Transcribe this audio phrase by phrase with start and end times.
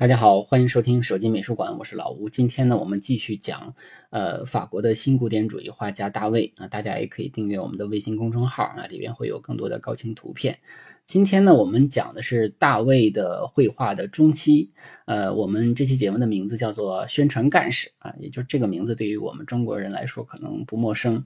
[0.00, 2.30] 大家好，欢迎收听手机美术馆，我是老吴。
[2.30, 3.74] 今天呢，我们继续讲，
[4.08, 10.58] 呃，法国的新古典主义画家大卫啊，大家也可以订阅我们的微信公众号啊，里边会有更多的高清图片。
[11.04, 14.72] 今天呢，我们讲的是大卫的绘画的中期，
[15.04, 21.22] 呃，我们这期节目的名字叫做宣传干事啊，也就这个名字对于我们中国人来说可能不陌生，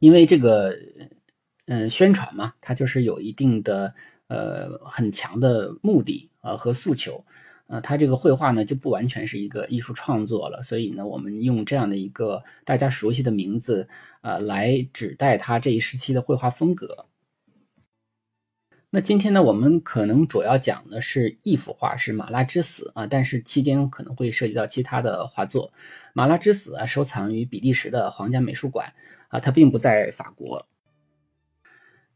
[0.00, 0.76] 因为这个，
[1.66, 3.94] 嗯，宣传嘛，它就是有一定的。
[4.32, 7.22] 呃，很强的目的啊和诉求，
[7.66, 13.86] 呃，他这个绘画呢就不完全是一个艺术创作了，所以呢，我们用这样的一个大家熟悉的名字
[14.22, 17.06] 啊来指代他这一时期的绘画风格。
[18.94, 25.68] 那今天呢，我们可能主要讲的是一幅画，是《马拉之死》啊，但是期间可能会涉及到其他的画作。
[26.14, 28.92] 《马拉之死》啊，收藏于比利时的皇家美术馆
[29.28, 30.66] 啊，它并不在法国。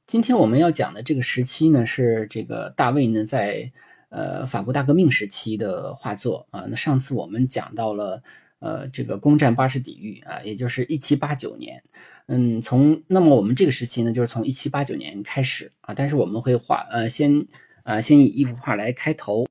[0.06, 3.72] 今天我们要讲的这个时期呢，是这个大卫呢在
[4.08, 6.64] 呃法国大革命时期的画作啊。
[6.68, 8.22] 那上次我们讲到了
[8.60, 11.82] 呃这个攻占巴士底狱啊，也就是一七八九年。
[12.26, 15.92] 嗯，从那么我们这个时期呢，就是从一七八九年开始啊。
[15.92, 17.44] 但是我们会画呃先
[17.82, 19.44] 啊先以一幅画来开头。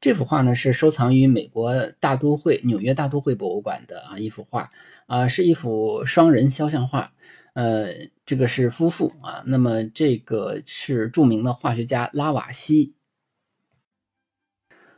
[0.00, 4.70] 这幅画呢是收藏于美国大都会纽约大都会博物馆的啊一幅画
[5.06, 7.12] 啊，是一幅双人肖像画。
[7.54, 7.92] 呃，
[8.24, 12.94] 这个是夫妇啊，那么这个是著名的化学家拉瓦锡，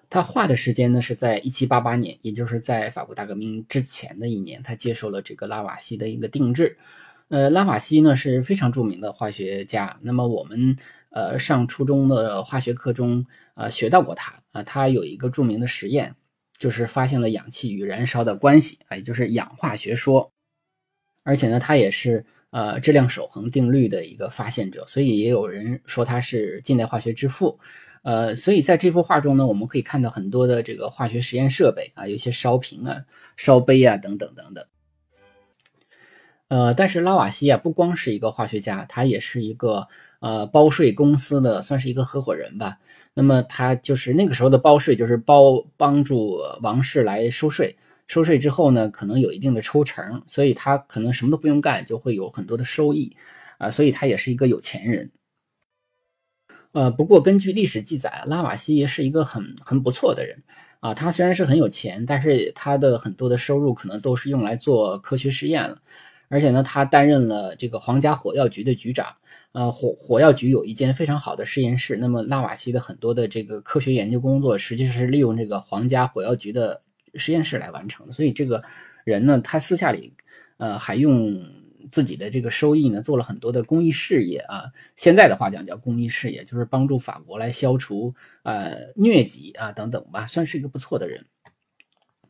[0.08, 6.78] 他画的时间呢是在一七八八年，也就是在法国大革命之前的一年，他接受了这个拉瓦锡的一个定制。
[7.26, 10.76] 呃，拉瓦锡呢是非常著名的化学家，那么我们
[11.10, 16.14] 呃上初中的化学课中啊学到过他啊，他有一个著名的实验，
[16.56, 20.30] 就是发现了氧气与燃烧的关系啊，也就是氧化学说，
[21.24, 22.24] 而且呢他也是。
[22.54, 27.58] 呃，质量守恒定律的一个发现者，所以也有人说他是近代化学之父。
[28.02, 33.02] 呃，所以在这幅画中呢，我们可以看到很多的这个化学实验设备啊，有些烧瓶啊、
[33.36, 34.64] 烧杯啊等等等等。
[36.46, 39.88] 呃，但是拉瓦锡啊，不光是一个化学家，他也是一个
[40.20, 42.78] 呃包税公司的，算是一个合伙人吧。
[43.14, 47.76] 那么他就是那个时候的包税，就是包帮助王室来收税。
[48.06, 53.16] 收税之后呢，可能有一定的抽成，所以他可能什么都不用干，就会有很多的收益，
[53.58, 55.10] 啊，所以他也是一个有钱人。
[56.72, 60.42] 呃，不过根据历史记载，拉瓦锡是一个很很不错的人，
[60.80, 65.80] 啊，他虽然是很有钱，但是他的很多的收入可能都是用来做科学实验了，
[66.28, 69.06] 而且呢，他担任了这个皇家火药局的局长，
[69.52, 76.83] 呃，火火药局有一间非常好的实验室，那么拉瓦锡的很多的这个科学研究工作，实际上是利用这个皇家火药局的。
[77.16, 78.62] 实验室来完成的，所以这个
[79.04, 80.12] 人呢，他私下里，
[80.56, 81.40] 呃，还用
[81.90, 84.64] 自己的这个收益呢，做了很多的公益事业啊。
[84.96, 91.24] 现在的话讲叫公益事业，就是帮助法国来消除呃疟疾啊等等吧，算是一个不错的人。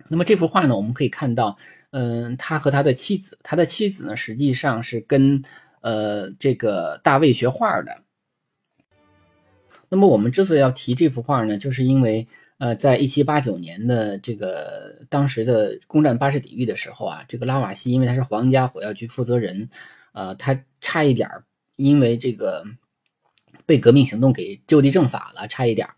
[0.08, 1.56] 那么这幅画呢，我们可以看到，
[1.90, 5.42] 嗯，他和他的妻子，他的妻子呢，实际上是跟
[5.80, 8.02] 呃这个大卫学画的。
[9.88, 12.26] 那么我们之所以要提这幅画呢，就是因为。
[12.58, 19.68] 呃，在一七八九年的这个当时的攻占巴士底狱的时候啊，这个拉瓦锡因为他是皇家火药局负责人，
[20.12, 21.28] 呃，他差一点
[21.74, 22.64] 因为这个
[23.66, 25.88] 被革命行动给就地正法了，差一点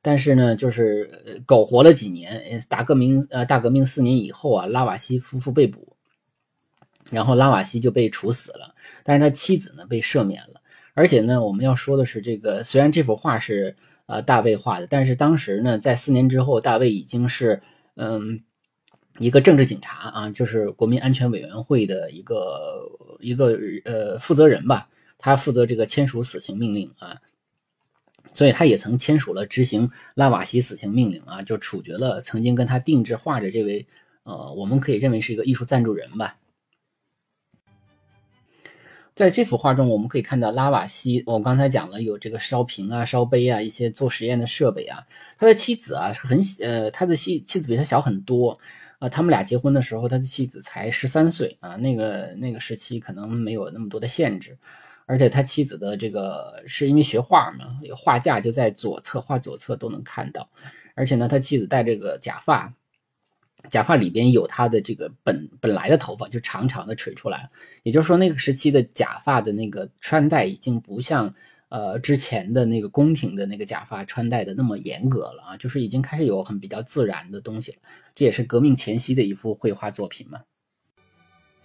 [0.00, 2.58] 但是呢，就是苟活了几年。
[2.70, 5.94] 大革命呃，大革命四年以后啊，拉瓦锡夫妇被捕，
[7.12, 8.74] 然后拉瓦锡就被处死了，
[9.04, 10.62] 但是他妻子呢被赦免了。
[10.94, 13.76] 而且呢，我们要说的是，这个虽然这幅画是。
[14.08, 17.60] 呃，大卫画的，但是当时呢，在四年之后，大卫已经是
[17.94, 18.40] 嗯
[19.18, 22.90] 一个政治警察啊，就是国民安全委员会的一个
[23.20, 24.88] 一个呃负责人吧，
[25.18, 27.18] 他负责这个签署死刑命令啊，
[28.32, 33.86] 所以他也曾签署了执行拉瓦锡死刑命令啊，就处决了曾经跟他定制画的这位
[34.22, 36.34] 呃，我们可以认为是一个艺术赞助人吧。
[39.18, 45.04] 在这幅画中，我们可以看到拉瓦锡，我刚才讲了有这个烧瓶啊、烧杯啊，一些做实验的设备啊。
[45.36, 48.56] 他的妻子啊是很呃，他的妻妻子比他小很多
[49.00, 49.08] 啊。
[49.08, 51.74] 他们俩结婚的时候，他的妻子才十三岁啊。
[51.74, 54.56] 那个那个时期可能没有那么多的限制，
[55.04, 57.64] 而且他妻子的这个是因为学画嘛，
[57.96, 60.48] 画架就在左侧，画左侧都能看到。
[60.94, 62.72] 而且呢，他妻子戴这个假发。
[63.70, 67.48] 假发里边有他的这个本本来的头发，就长长的垂出来
[67.82, 71.34] 也就是说，那个时期的假发的那个穿戴已经不像
[71.68, 77.78] 呃之前的那个宫廷的那个假发穿戴的那么严格了啊，就是已经开始有很比较自然的东西了。
[78.14, 80.40] 这也是革命前夕的一幅绘画作品嘛。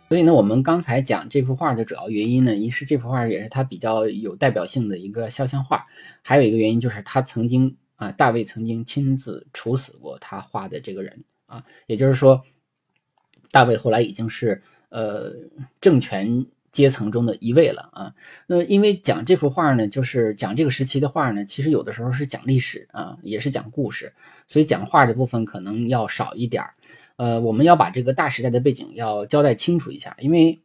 [0.09, 5.83] 所以呢，我们刚才讲这幅画的主要原因呢，一是这幅画也是他比较有代表性的一个肖像画，
[6.21, 11.23] 还有一个原因就是他曾经啊，大卫曾经亲自处死过他画的这个人。
[11.53, 12.43] 啊，也就是说，
[13.51, 15.31] 大卫后来已经是呃
[15.79, 18.13] 政权阶层中的一位了啊。
[18.47, 24.11] 那因为讲这幅画呢，就是讲这个时期的画呢，其实有的时候是讲历史啊，也是讲故事，
[24.47, 26.73] 所以讲画的部分可能要少一点儿。
[27.17, 30.59] 呃，我们要把这个大时代的背景要交代清楚一下，因为。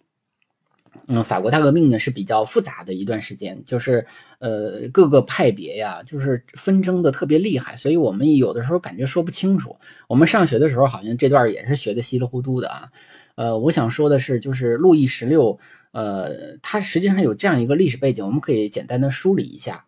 [1.07, 4.05] 嗯，法国大革命呢是比较复杂的一段时间，就是
[4.41, 9.77] 呃各个派别呀，就是纷争的特别厉害，所以我们有的时候感觉说不清楚。
[10.07, 12.91] 我们上学的时候好像这段也是学的稀里糊涂的啊。
[13.37, 15.59] 呃，我想说的是，就是路易十六，
[15.93, 19.85] 呃，他实际上有这样一个历史背景，我们可以简单的梳理一下。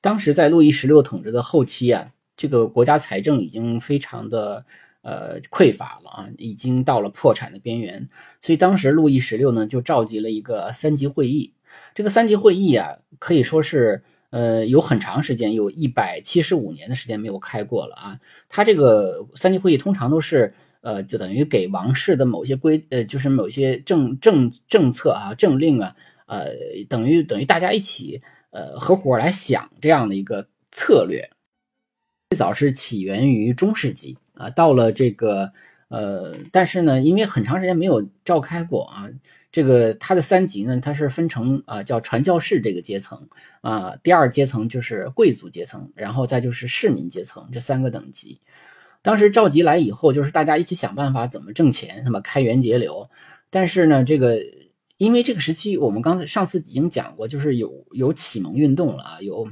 [0.00, 4.64] 当时在路易十六统治的后期啊，这个国家财政已经非常的。
[5.02, 8.08] 呃，匮乏了啊，已经到了破产的边缘，
[8.40, 11.52] 所以当时路易十六呢就召集了一个三级会议。
[11.94, 18.20] 这个三级会议啊，可以说是呃有很长时间，有一百七十五年的时间没有开过了啊。
[18.48, 25.94] 他这个三级会议通常都是呃，就等于给王室的某些规呃，就是某些政政政策啊、政令啊，
[26.26, 26.50] 呃，
[26.88, 31.30] 等于等于大家一起呃合伙来想这样的一个策略。
[32.30, 34.18] 最早是起源于中世纪。
[34.38, 35.52] 啊，到了这个，
[35.88, 39.10] 呃，但是呢，因为很长时间没有召开过啊，
[39.50, 43.20] 这个它的三级呢，它是分成啊，叫传教士这个阶层
[43.62, 48.40] 啊，第二阶层就是贵族阶层，然后再就是市民阶层这三个等级。
[49.02, 53.10] 当时召集来以后，就是大家一起想办法怎么挣钱，那么开源节流。
[53.50, 54.38] 但是呢，这个
[54.98, 59.48] 因为这个时期我们刚才上次已经讲过，就是有有启蒙运动了啊，有。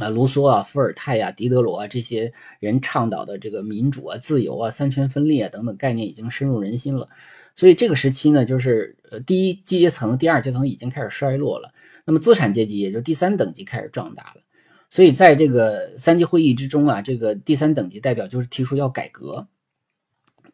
[0.00, 7.08] 啊，卢梭啊，伏尔泰呀，狄德罗啊，这些人倡导的这个民主啊、自由啊、三权分立啊等等概念已经深入人心了。
[7.56, 11.72] 所以这个时期呢，就是呃，第一阶层、第二阶层已经开始衰落了，
[12.04, 14.42] 那么资产阶级也就第三等级开始壮大了。
[14.88, 19.46] 所以在这个三级会议之中啊，这个第三等级代表就是提出要改革，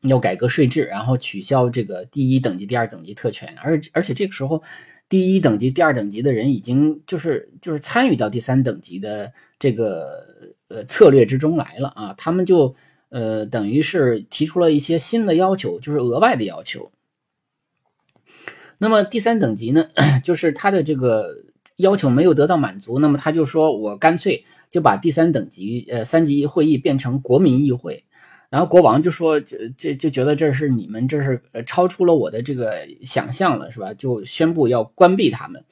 [0.02, 4.62] 要改革税制，然后取消这个第一等级、第二等级特权，而而且这个时候。
[5.14, 10.26] 第一等级、第二等级的人已经就是就是参与到第三等级的这个
[10.66, 12.74] 呃策略之中来了啊，他们就
[13.10, 16.90] 呃等于是提出了一些新的要求，就是额外的要求。
[18.78, 19.88] 那么第三等级呢，
[20.24, 21.44] 就是他的这个
[21.76, 28.02] 要求没有得到满足，那么他就说我干脆就把第三等级呃三级会议变成国民议会。
[28.50, 33.92] 然后国王就说：“就就就觉得这是你们这是呃超出了我的这个想象了，是吧？
[33.94, 35.64] 就宣布要关闭他们。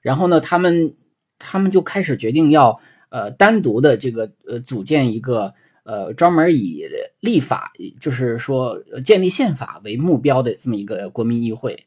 [0.00, 0.94] 然后呢，他们
[1.36, 6.84] 他们就开始决定要呃单独的这个呃组建一个呃专门以
[7.18, 11.86] 立法，就是说建立宪法为目标的这么一个国民议会。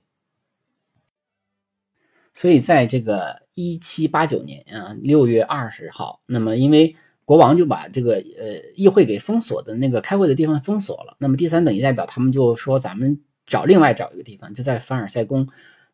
[2.34, 6.94] 所以在这个一七八九年啊六月二十号，那么因为。
[7.32, 11.16] 国王就把这个呃议会给封锁的那个开会的地方封锁了。
[11.18, 15.48] 那么第三等级代表他们就说：“咱们找另外找一个地方，就在凡尔赛宫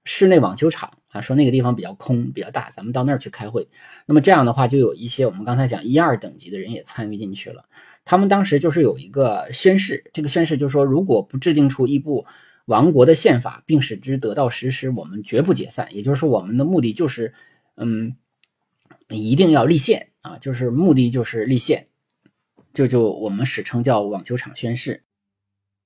[0.04, 3.68] 室内网球场啊，说那个地方比较空比较大，咱们到那儿去开会。”
[4.08, 7.64] 那么这样的话，就有一些我们刚才讲一二等级的人也参与进去了。
[8.04, 12.26] 他们当时就是有一个宣誓，这个宣誓就是说，如果不制定出一部
[12.66, 15.88] 亡国的宪法，并使之得到实施，我们绝不解散。
[15.92, 17.32] 也就是说，我们的目的就是，
[17.76, 18.16] 嗯，
[19.10, 20.08] 一定要立宪。
[20.28, 21.88] 啊，就是目的就是立宪，
[22.74, 25.04] 就就我们史称叫网球场宣誓。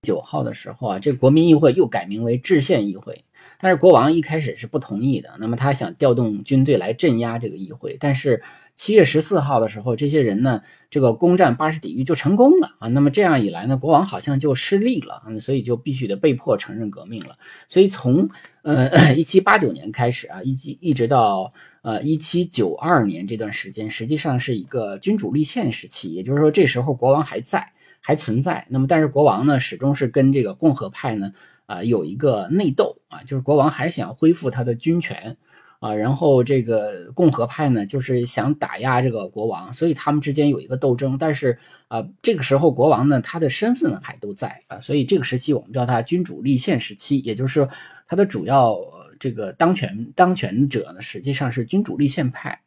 [0.02, 3.24] 九号的时候啊，这国民议会又改名为制宪议会，
[3.60, 5.30] 但是国王一开始是不同意的。
[5.40, 8.42] 那么他想调动军队来镇压这个议会，但是
[8.74, 12.88] 七月十四号的时候，这些人呢，这个攻占巴士底狱就成功了啊。
[12.88, 17.38] 那么这样一来呢，国王好像就失利了，所以就必须得被迫承认革命了。
[17.68, 18.28] 所以从
[18.64, 21.48] 呃 一七八九年开始啊，一直一直到。
[21.82, 27.68] 呃，一七九二年这段时间实际上是一个君主立宪时期，也就是说，这时候国王还在，
[28.00, 28.64] 还存在。
[28.70, 31.34] 那么，但是国王呢，始终是跟这个共和派呢，
[31.66, 35.36] 啊有一个内斗啊，就是国王还想恢复他的军权
[35.80, 41.18] 啊，然后这个共和派呢就是想打压这个国王，所以他们之间有一个斗争。
[41.18, 41.58] 但是
[41.88, 47.68] 啊，这个时候国王呢他的身份还都在啊，所以这个时期我们叫他君主立宪时期，也就是
[48.08, 48.78] 他的主要
[49.22, 52.64] 这个当权当权者呢实际上是君主立宪派。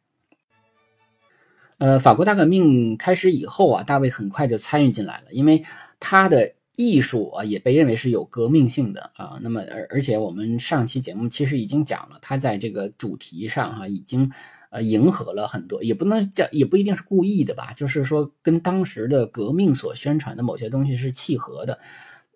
[1.77, 5.61] 呃，法国大革命开始以后啊，大卫很快就参与进来了，因为
[5.99, 9.37] 他的艺术啊也被认为是有革命性的啊。
[9.41, 14.31] 那么，而而且我们上期节目其实已经讲了，他在这个主题上哈已经
[14.69, 21.77] 呃迎合了很多，也不能叫也不一定是故意的吧，就是说跟当时的革命所宣传的某些东西是契合的。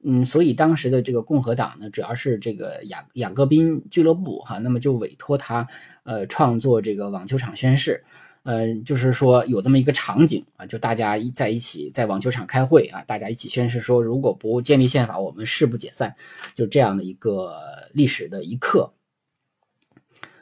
[0.03, 5.67] 嗯，所以当时的这个共和党呢，主要是这个雅雅各宾俱乐部哈，那么就委托他
[6.03, 8.03] 呃创作这个网球场宣誓。
[8.43, 16.15] 呃，就是说有这么一个场景啊，就大家一在一起在网球场开会啊，大家一起宣誓说，如果不建立宪法，我们誓不解散，
[16.55, 17.53] 就这样的一个
[17.91, 18.91] 历史的一刻。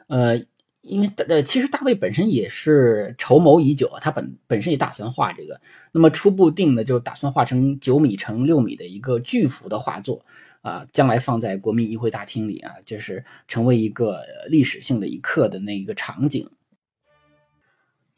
[0.06, 0.40] 呃，
[0.88, 5.60] 因为大呃，其实大卫本身也是筹谋已久啊，他本本身也打算画这个，
[5.92, 10.24] 那么初步定的就打算画成九米乘六米的一个巨幅的画作
[10.62, 16.48] 啊，将来放在国民议会大厅里啊，就是成为一个历史性的一刻的那一个场景。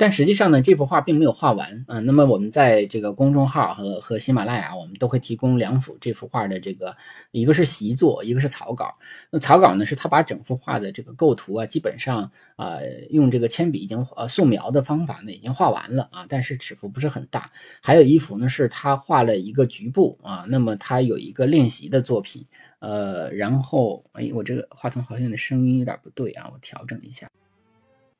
[0.00, 2.00] 但实际上呢，这幅画并没有画完啊。
[2.00, 6.96] 那么我们在这个公众号和和喜马拉雅，我们都会提供两幅这幅画的这个，
[7.32, 8.90] 一个是习作，一个是草稿。
[9.30, 12.78] 那草稿呢，是他把整幅画的这个构图啊，基本上啊
[13.10, 17.52] 用这个铅笔已经呃素描的方法呢已经画完了啊，但是尺幅不是很大。
[17.82, 22.42] 还有一幅呢，是他画了一个局部啊，那么他有一个练习的作品，
[22.78, 27.28] 呃，然后哎，我这个话筒好像的声音有点不对啊，我调整一下。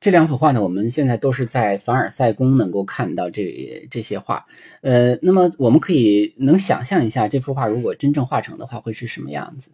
[0.01, 4.43] 这两幅画呢，我们现在都是在凡尔赛宫能够看到这这些画，
[4.81, 9.69] 呃，那么我们可以能想象一下，这幅画如果真正画成的话会是什么样子。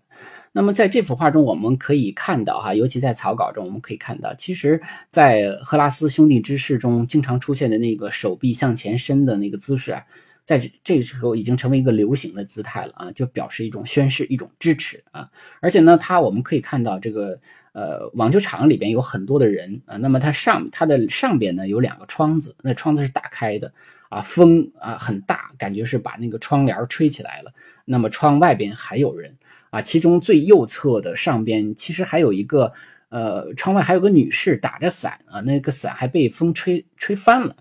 [0.52, 10.04] 那么在这幅画中，我们可以看到哈，尤其在草稿中，我们可以看到，其实，在赫拉斯兄弟之誓中经常出现的那个手臂向前伸的那个姿势啊，
[10.44, 15.30] 在这个时候已经成为一个流行的姿态了啊，就表示一种宣誓、一种支持啊。
[15.62, 17.40] 而且呢，它我们可以看到这个。
[17.78, 23.72] 呃，网球场里边有很多的人啊，那么它上它的上边呢有两个窗子，那窗子是打开的
[24.10, 27.54] 啊，风啊很大，感觉是把那个窗帘吹起来了。
[27.86, 29.38] 那么窗外边还有人
[29.70, 32.74] 啊，其中最右侧的上边其实还有一个
[33.10, 37.56] 呃，窗外还有个女士打着伞啊，那个伞还被风吹吹翻了。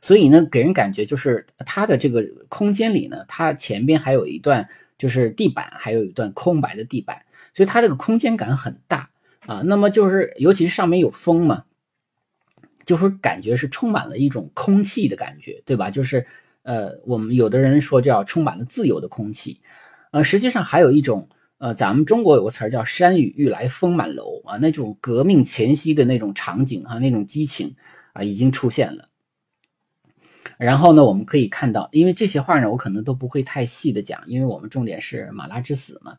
[0.00, 7.22] 所以呢，给人感觉就是它的这个空间里呢，它前边还有一段就是地板，还有一段空白的地板。
[7.58, 9.10] 所以它这个空间感很大
[9.44, 11.64] 啊，那么就是尤其是上面有风嘛，
[12.84, 15.90] 就是感觉是充满了一种空气的感觉，对吧？
[15.90, 16.24] 就是
[16.62, 19.60] 呃，我们有的人说叫充满了自由的空气，
[20.12, 27.74] 呃，实际上还有一种呃，咱们中国有个词儿叫“山雨欲来风满楼”啊，那种革命前夕的那种场景啊，那种激情
[28.12, 29.08] 啊，已经出现了。
[30.58, 36.16] 然后呢，我们可以看到，因为这些画呢，我可能都不会太细的讲，因为我们重点是马拉之死嘛。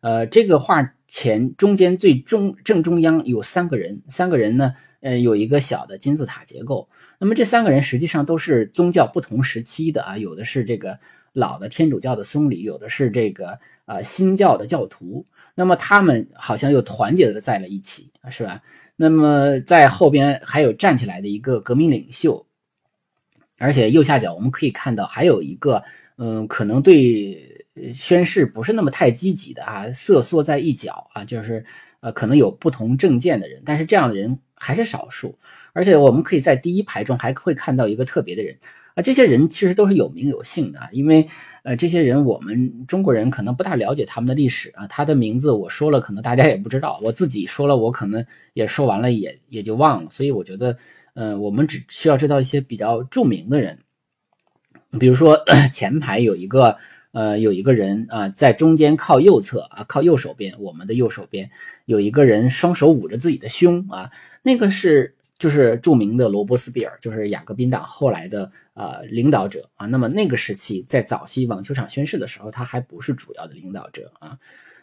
[0.00, 6.88] 呃，这个画前中间最中正中央有三个人，三个人呢，呃，有一个小的金字塔结构。
[7.18, 10.98] 那么这三个人实际上都是宗教不同时期的啊，有的是这个
[11.32, 15.24] 老的天主教的僧侣，有的是这个呃新教的教徒。
[15.54, 18.62] 那么他们好像又团结的在了一起，是吧？
[18.96, 22.46] 那么在后边还有站起来的一个革命领袖，
[23.58, 25.82] 而且右下角我们可以看到还有一个，
[26.20, 27.48] 嗯，可能对。
[27.94, 31.64] 宣誓不是那么太积极的啊，瑟缩在一角啊，就是
[32.00, 35.38] 呃，可能有不同政见的人，但是这样的人还是少数。
[35.72, 38.54] 而且我们可以在第一排中还会看到一个特别的人
[38.94, 41.26] 啊，这些人其实都是有名有姓的，因为
[41.62, 48.22] 呃，这些人我们中国人可能不大了解他们的历史啊，他的名字我说了，可能大家也不知道，我自己说了，我可能
[48.52, 50.10] 也说完了，也也就忘了。
[50.10, 50.76] 所以我觉得，
[51.14, 53.78] 呃，我们只需要知道一些比较著名的人，
[54.98, 55.38] 比如说
[55.72, 56.76] 前排有一个。
[57.12, 61.50] 呃，有一个人啊，在中间靠右侧啊，靠右手边，我们的右手边
[61.84, 64.12] 有一个人，双手捂着自己的胸啊，
[64.44, 69.86] 那个是就是著名的罗伯斯比尔，就是雅各宾党后来的呃领导者啊。
[69.86, 74.38] 那么那个时期，在早期网球场宣誓的时候，他还不是主要的领导者啊。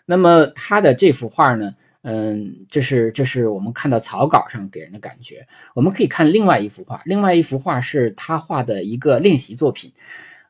[0.05, 1.75] 那么他的这幅画呢，
[2.09, 5.45] 嗯，这是这是我们看到草稿上给人的感觉。
[5.75, 9.91] 我们可以看另外一幅画，另外一幅画是他画的一个练习作品。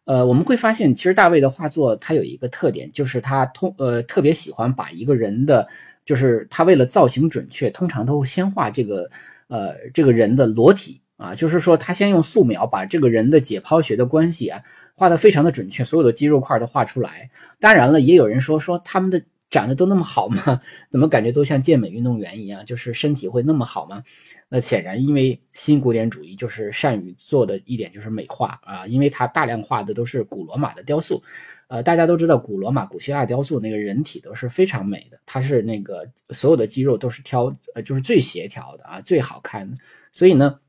[0.05, 5.67] 呃，我们会发现，其实大卫的画作他有一个特点，就是他通呃特别喜欢把一个人的，
[6.05, 9.09] 就是他为了造型准确，通常都会先画这个
[9.47, 14.61] 呃这个人的裸体啊，就是说他先用素描把这个人的解剖学的关系啊
[14.93, 17.27] 画得非常的准确，所有的肌肉块都画出来。
[17.59, 20.61] 当然了，也有人说说他们的长得都那么好吗？
[20.91, 24.03] 怎么感觉都像健美运动员一样，就是身体会那么好吗？
[24.49, 31.21] 那显然，因为新古典主义就是善于做的一点就是美化啊，因为它大量画的都是古罗马的雕塑。
[31.69, 39.75] 呃，大家都知道古罗马、古希腊雕塑那个人体都是非常美的，它是那个所有的肌肉都是挑，呃，就是最协调的啊，最好看的。
[40.13, 40.59] 所以呢，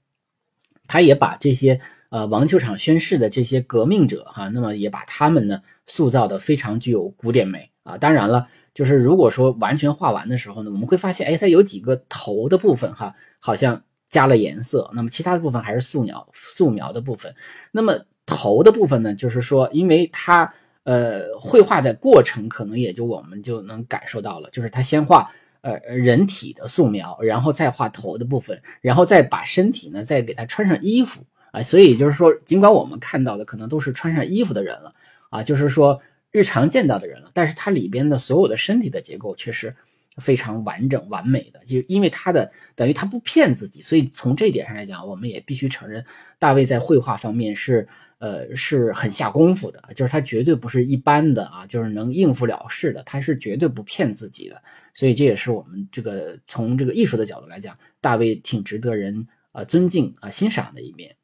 [0.88, 7.97] 他也把这些呃王球场宣誓的这些革命者哈，那么也把他们呢塑造的非常具有古典美啊。
[7.97, 17.35] 当然了，就是如果说完全画完的时候呢，我们会发现，哎，它有几个头的部分哈，好像加了颜色，那么其他的部分还是素描素描的部分。
[17.73, 20.52] 那么头的部分呢，就是说，因为它。
[20.85, 25.30] 呃，绘画的过程可能也就我们就能感受到了，就是它先画
[25.61, 31.20] 呃人体的素描，然后再画头的部分，然后再把身体呢再给他穿上衣服
[31.52, 34.90] 啊，所以就是说，尽管我们看到的可能都是穿上衣服的人了
[35.28, 39.75] 啊，就是说日常见到的人了，但是它里边的所有的身体的结构却是
[40.16, 46.04] 非常完整完美的，就因为他的等于他不骗自己，所以从这一点上来讲，我们也必须承认
[46.38, 47.88] 大卫在绘画方面是。
[48.20, 54.61] 呃，是很下功夫的，就是他绝对不是一般的啊，就是能应付了事的，他是绝对不骗自己的，
[54.92, 61.14] 所以这也是我们这个从这个艺术的角度来讲，大卫挺值得人啊尊敬啊欣赏的一面。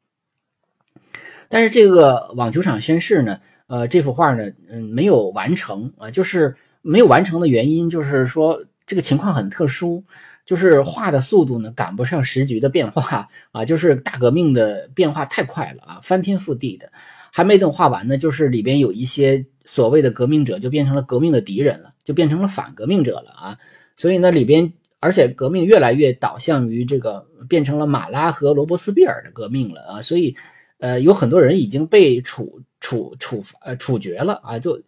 [1.49, 10.03] 但是这个网球场宣誓呢，呃，这幅画呢，嗯，没有完成啊，就是没有完成的原因就是说这个情况很特殊。
[10.45, 16.87] 就是画的速度呢赶不上时局的变化啊，就是大革命的变化太快了啊，翻天覆地的，
[17.33, 23.57] 还没等画完呢，就是里边有一些所谓的革命者就变成了革命的敌人了，就变成了反革命者了啊，
[23.95, 30.35] 所以呢里边，而且革命越来越导向于这个变成了马拉和罗伯斯庇尔的革命了啊，所以
[30.77, 34.79] 呃有很多人已经被处处处呃处决了啊，就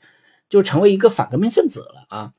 [0.49, 2.33] 就成为一个反革命分子了啊。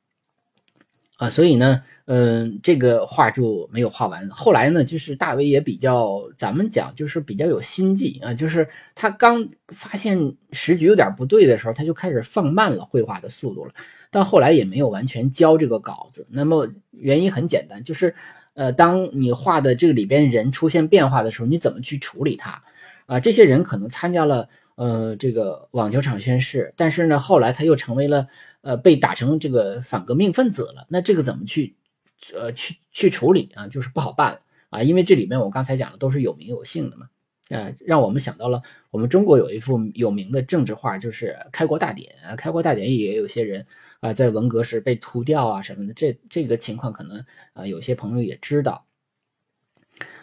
[1.16, 4.28] 啊，所以呢，嗯，这个画就没有画完。
[4.30, 10.16] 后来呢，就是大卫也比较，咱们讲就是比较有心计啊，就是他刚发现
[10.52, 13.72] 时局有点不对的时候，他就开始放慢了绘画的速度了。
[14.12, 16.24] 到后来也没有完全交这个稿子。
[16.30, 18.14] 那么原因很简单，就是，
[18.54, 22.62] 呃，当你画的这个里边人出现变化的时候，你怎么去处理它？
[23.06, 28.26] 啊，这些人可能参加了呃这个网球场宣誓，但是呢，后来他又成为了。
[28.60, 31.76] 呃，被打成这个反革命分子了，那这个怎么去，
[32.34, 33.68] 呃，去去处理啊？
[33.68, 37.08] 就是不好办啊，因为这里面我刚才讲的都是有名有姓的嘛，
[37.50, 38.60] 呃，让我们想到了
[38.90, 43.64] 我们中国有一幅有名的政治画，就是《开国大典》，《开国大典》也有些人
[44.00, 48.84] 啊，在文革时被屠掉啊什么的，这这个情况可能啊，有些朋友也知道。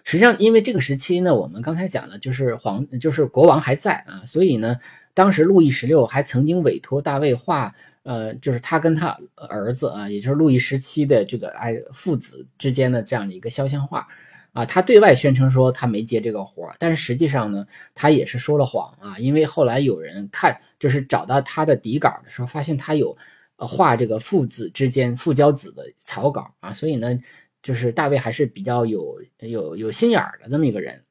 [0.06, 4.80] 实际上，因为这个时期呢，我们刚才讲的就是皇，就是国王还在啊，所以呢，
[5.14, 7.76] 当时路易十六还曾经委托大卫画。
[8.08, 14.08] 呃，就是他跟他儿子啊，也就是路易十七的这个哎父子之间的这样的一个肖像画
[14.54, 17.66] 啊，他对外宣称说他没接这个活儿但是实际上呢，
[17.96, 23.18] 他也是说了谎啊，因为后来有人看，就是找到他的底稿的时候，发现他有
[23.56, 27.18] 呃画这个父子之间父交子的草稿啊，所以呢，
[27.66, 31.04] 就是大卫还是比较有有有心眼儿的这么一个人。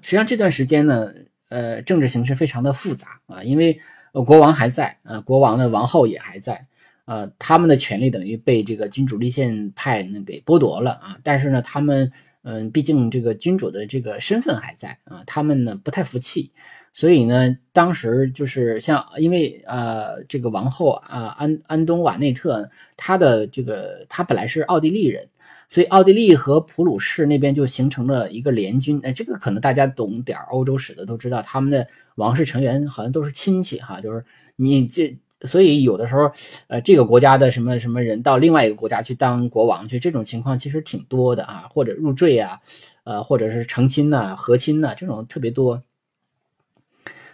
[0.00, 1.12] 实际上这段时间呢，
[1.48, 3.80] 呃，政治形势非常的复杂啊，因为。
[4.12, 6.66] 国王还在，呃，国王的王后也还在，
[7.04, 11.16] 呃，他们的权利等于被这个君主立宪派呢给剥夺了啊。
[11.22, 12.10] 但是呢，他们，
[12.42, 16.50] 嗯，毕竟这个君主的这个身份还在啊，他们呢不太服气，
[16.92, 25.26] 所以呢，当时就是像，因为呃，这个王后啊，安安东瓦内特，她的这个她本来是奥地利人。
[25.68, 34.24] 所以奥地利和普鲁士那边就形成了一个联军，哎，这个可能大家懂点欧洲史的都知道，他们的王室成员好像都是亲戚哈，就是
[34.56, 36.28] 你这，所以有的时候，
[36.66, 42.58] 呃，这个国家的什么什么人到另外一个国家去当国王去，这种情况其实挺多的啊，或者入赘啊，
[43.04, 45.80] 呃，或者是成亲呐、和亲呐，这种特别多。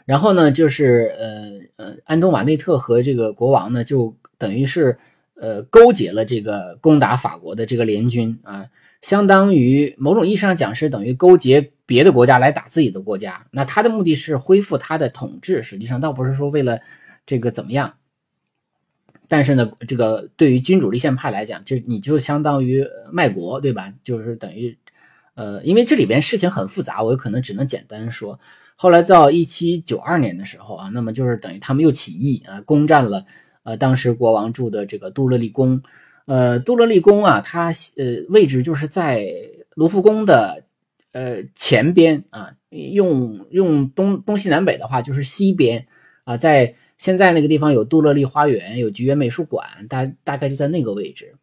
[0.06, 4.96] 然后呢，就是呃呃，安东瓦内特和这个国王呢，就等于是。
[5.38, 8.66] 呃，勾结了这个攻打法国的这个联军啊，
[9.02, 13.46] 相当于某种意义上讲是等于勾结别的国家来打自己的国家。
[13.50, 16.80] 那他的目的是恢复他的统治，实际上倒不是说为了
[17.26, 17.96] 这个怎么样。
[19.28, 23.92] 但是呢，这个对于君主立宪派来讲，就你就相当于卖国，对吧？
[24.02, 24.74] 就是等于，
[25.34, 28.40] 呃，因为这里边事情很复杂，我有可能只能简单说。
[28.76, 33.24] 后来到一七九二年的时候啊，那么就是等于他们又起义啊，攻占了。
[33.62, 35.82] 呃，当时国王住的这个杜勒利宫，
[36.26, 39.26] 呃，杜勒利宫啊，它呃位置就是在
[39.74, 40.62] 卢浮宫的
[41.10, 45.84] 呃前边啊，用用东东西南北的话就是西边
[46.22, 51.34] 啊，在现在那个地方有杜乐丽花园，有菊园美术馆，大大概就在那个位置。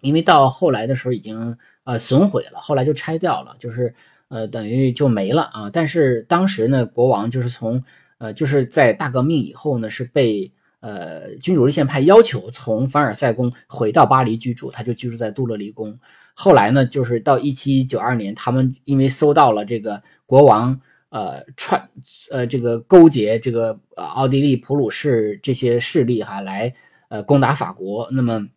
[0.00, 3.94] 因为到后来的时候已经呃损毁了，后来就拆掉了，就是
[4.32, 5.70] 呃等于就没了啊。
[5.70, 7.84] 但是当时呢，国王就是从
[8.16, 15.98] 呃就是在大革命以后呢，是被呃君主立宪派要求从凡尔赛宫回到巴黎居住，他就居住在杜乐丽宫。
[16.32, 21.86] 后来呢，就是到一七九二年，他们因为搜到了这个国王呃串
[22.30, 26.74] 呃这个勾结这个呃奥地利普鲁士这些势力哈来
[27.10, 28.48] 呃攻打法国，那么。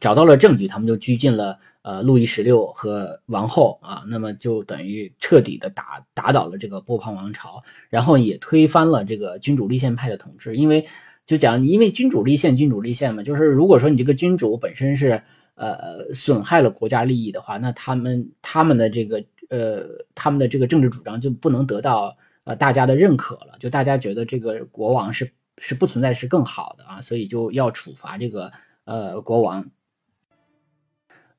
[0.00, 10.54] 找到了证据，他们就拘禁了呃路易十六和王后啊，那么就等于彻底的打打倒了这个波旁王朝，然后也推翻了这个君主立宪派的统治。
[10.54, 10.86] 因为
[11.24, 15.22] 就讲，因为君主立宪，君主立宪嘛，就是如果说你这个君主本身是
[15.54, 28.52] 呃损害了国家利益的话，那他们他们的这个呃他们的这个政治主张就不能得到呃大家的认可了，就大家觉得这个国王是是不存在是更好的啊，所以就要处罚这个
[28.84, 29.64] 呃国王。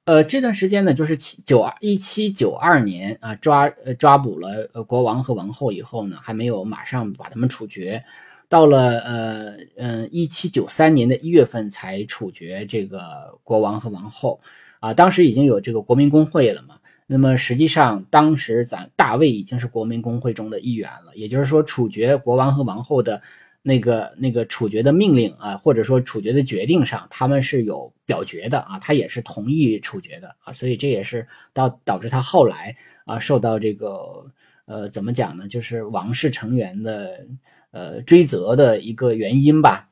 [0.09, 8.03] 呃，这段时间呢，就是七九二一七九二年啊，抓呃抓捕了国王和王后以后呢，还没有马上把他们处决，
[8.47, 14.39] 到了呃嗯一七九三年的一月份才处决这个国王和王后
[14.79, 16.73] 啊，当时已经有这个国民公会了嘛，
[17.05, 23.21] 那么实际上当时咱大卫已经是国民公会中的一员了，也就是说处决国王和王后的。
[23.61, 34.25] 那个那个处决的命令啊，或者说处决的决定上，他们是有表决的啊，他也是同意处决的啊，所以这也是导导致他后来啊受到这个
[34.65, 37.25] 呃怎么讲呢，就是王室成员的
[37.71, 39.89] 呃追责的一个原因吧。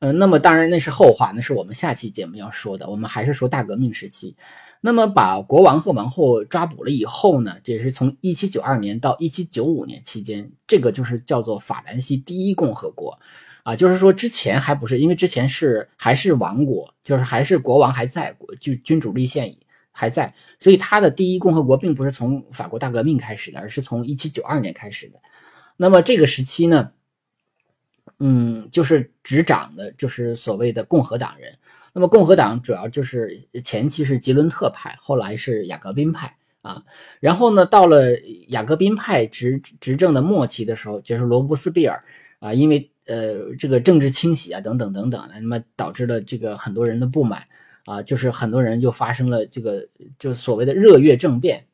[0.00, 4.36] 嗯，那么当然那是后话，那是我们下期节目要说的，我们还是说大革命时期。
[4.80, 13.18] 那么把国王和王后抓捕了以后呢，这也是从一七九二年到一七九五年期间，这个就是叫做法兰西第一共和国，
[13.64, 19.52] 啊，就是说之前还不是，因为之前是还是王国，就是还是国王还在，就君主立宪
[19.90, 25.18] 还在，所以他的第一共和国并不是从法国大革命开始的，而是从一七九二年开始的。
[25.76, 26.92] 那么这个时期呢，
[28.20, 31.58] 嗯，就是执掌的就是所谓的共和党人。
[31.94, 36.84] 那么共和党主要就是前期是吉伦特派，后来是雅各宾派啊。
[37.18, 38.16] 然后呢，到了
[38.48, 42.04] 雅各宾派执执政的末期的时候，就是罗伯斯庇尔
[42.38, 47.42] 啊，因为呃这个政治清洗啊等等等等，那么导致了这个很多人的不满
[47.84, 51.64] 啊，就是很多人就发生了这个就所谓的热月政变，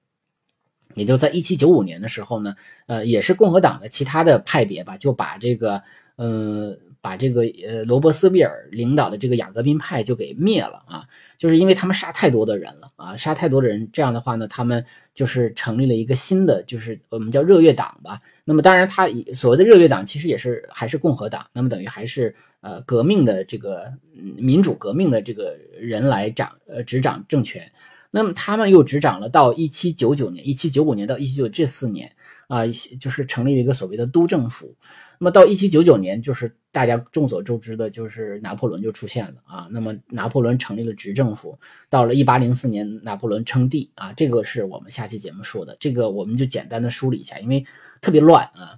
[0.95, 2.55] 也就在一七九五年的时候呢，
[2.87, 5.83] 呃也是共和党的其他的派别吧，就把这个
[6.17, 6.79] 嗯。
[7.05, 11.05] 把这个呃罗伯斯庇尔领导的这个雅各宾派就给灭了啊，
[11.37, 18.19] 就是因为他们杀太多的人了啊，杀太多的人，这样的话呢，他们就是成立了一个新的，就是我们叫热月党吧。
[18.47, 23.93] 那么当然，他所谓的热月党其实也是还是共和党，那么等于还是呃革命的这个
[24.39, 27.71] 民主革命的这个人来掌呃执掌政权。
[28.11, 32.11] 那么他们又执掌了到一七九九年、一七九五年到一七九这四年
[32.49, 32.63] 啊，
[32.99, 34.75] 就是成立了一个所谓的督政府。
[35.19, 39.69] 那么到一七九九年，就是大家众所周知的，就是拿破仑就出现了啊。
[39.71, 41.57] 那么拿破仑成立了执政府。
[41.89, 44.13] 到了一八零四年，拿破仑称帝啊。
[44.15, 47.65] 这个是我们下期节目说的，这个我们就简单的梳理一下，因为
[48.01, 48.77] 特别乱啊。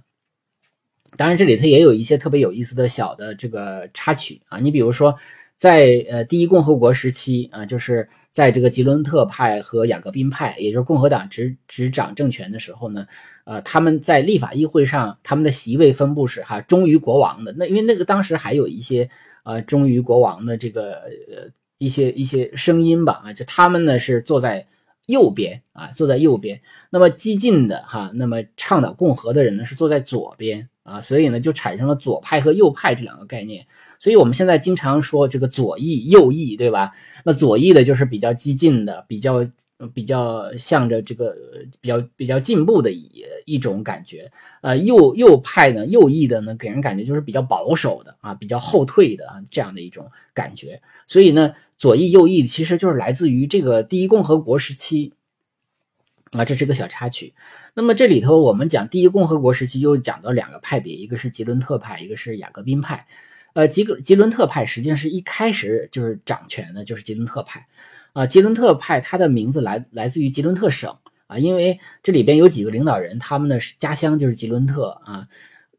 [1.15, 4.59] 当然这里头也有一些特别有意思的小的这个插曲啊。
[4.59, 5.17] 你比如说，
[5.57, 13.07] 在呃第一共和国时期啊，就是在这个吉伦特派和雅各宾派，也就是共和党执执掌政权的时候呢。
[13.49, 17.55] 呃，他们在立法议会上，他们的席位分布是哈忠于国王的。
[17.57, 19.09] 那因为那个当时还有一些
[19.43, 20.95] 呃忠于国王的这个
[21.31, 24.67] 呃一些一些声音吧啊，就他们呢是坐在
[25.05, 26.59] 右边啊，坐在右边。
[26.89, 33.65] 那么激进的哈，那么倡导共和的人呢是坐在左边啊，所以呢就产生了左派和右派这两个概念。
[33.97, 36.91] 所以我们现在经常说这个左翼右翼，对吧？
[37.23, 39.47] 那左翼的就是比较激进的，比较。
[39.93, 41.35] 比较向着这个
[41.79, 50.81] 比较比较进步的一一种感觉，呃，右右派呢，右翼的呢，给人感觉就是比较保守的啊，比较后退的啊，这样的一种感觉。
[51.05, 55.13] 所以呢，左翼右翼其实就是来自于这个第一共和国时期
[56.31, 57.33] 啊，这是个小插曲。
[57.75, 63.05] 那么这里头我们讲第一共和国时期，就讲到两个派别，一个是吉伦特派，一个是雅各宾派。
[63.53, 67.67] 呃，吉格吉伦特派实际上是一开始就是掌权的，就是吉伦特派。
[68.17, 70.91] 啊，吉伦特派，它的名字来来自于吉伦特省
[71.27, 75.27] 啊，因为这里边有几个领导人，他们的家乡就是吉伦特啊。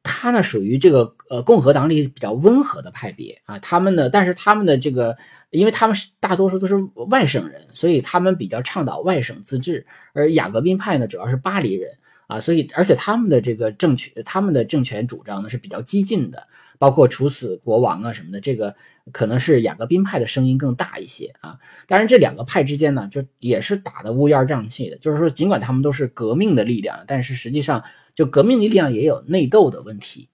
[0.04, 5.18] 他呢属于这个呃共和党里比较温和的派别啊，他们呢，但是他们的这个，
[5.50, 6.76] 因为他们是大多数都是
[7.08, 11.90] 外省人，所以他们比较倡导外省自治，而雅各宾派呢主要是巴黎人
[12.28, 16.46] 啊，所以而且他们的这个政权，他们的政权主张呢是比较激进的，
[16.78, 18.74] 包括处死国王啊什么的，这个
[19.12, 21.58] 可能是雅各宾派的声音更大一些啊。
[21.86, 27.84] 当然这两个派之间呢，就也是打的乌烟瘴气的，就是说尽管他们都是革命的力量，但是实际上。
[28.14, 30.28] 就革命力量也有内斗的问题，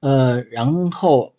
[0.00, 1.36] 呃，然后，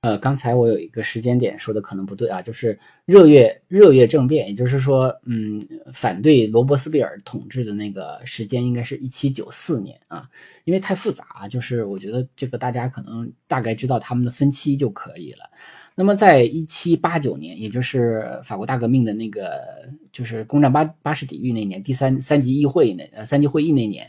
[0.00, 5.60] 呃，刚才我有一个时间点说的可能不对啊，就是热月热月政变，也就是说，嗯，
[5.92, 10.28] 反对罗伯斯庇尔统治的那个时间应该是一七九四年啊，
[10.64, 15.50] 因为太复杂，就是我觉得这个大家可能大概知道他们的分期就可以了。
[15.96, 19.60] 那么，在一七八九年，也就是法国大革命的那个，
[20.12, 24.08] 就是攻占巴巴士底狱那年，第三三级议会那呃三级会议那年，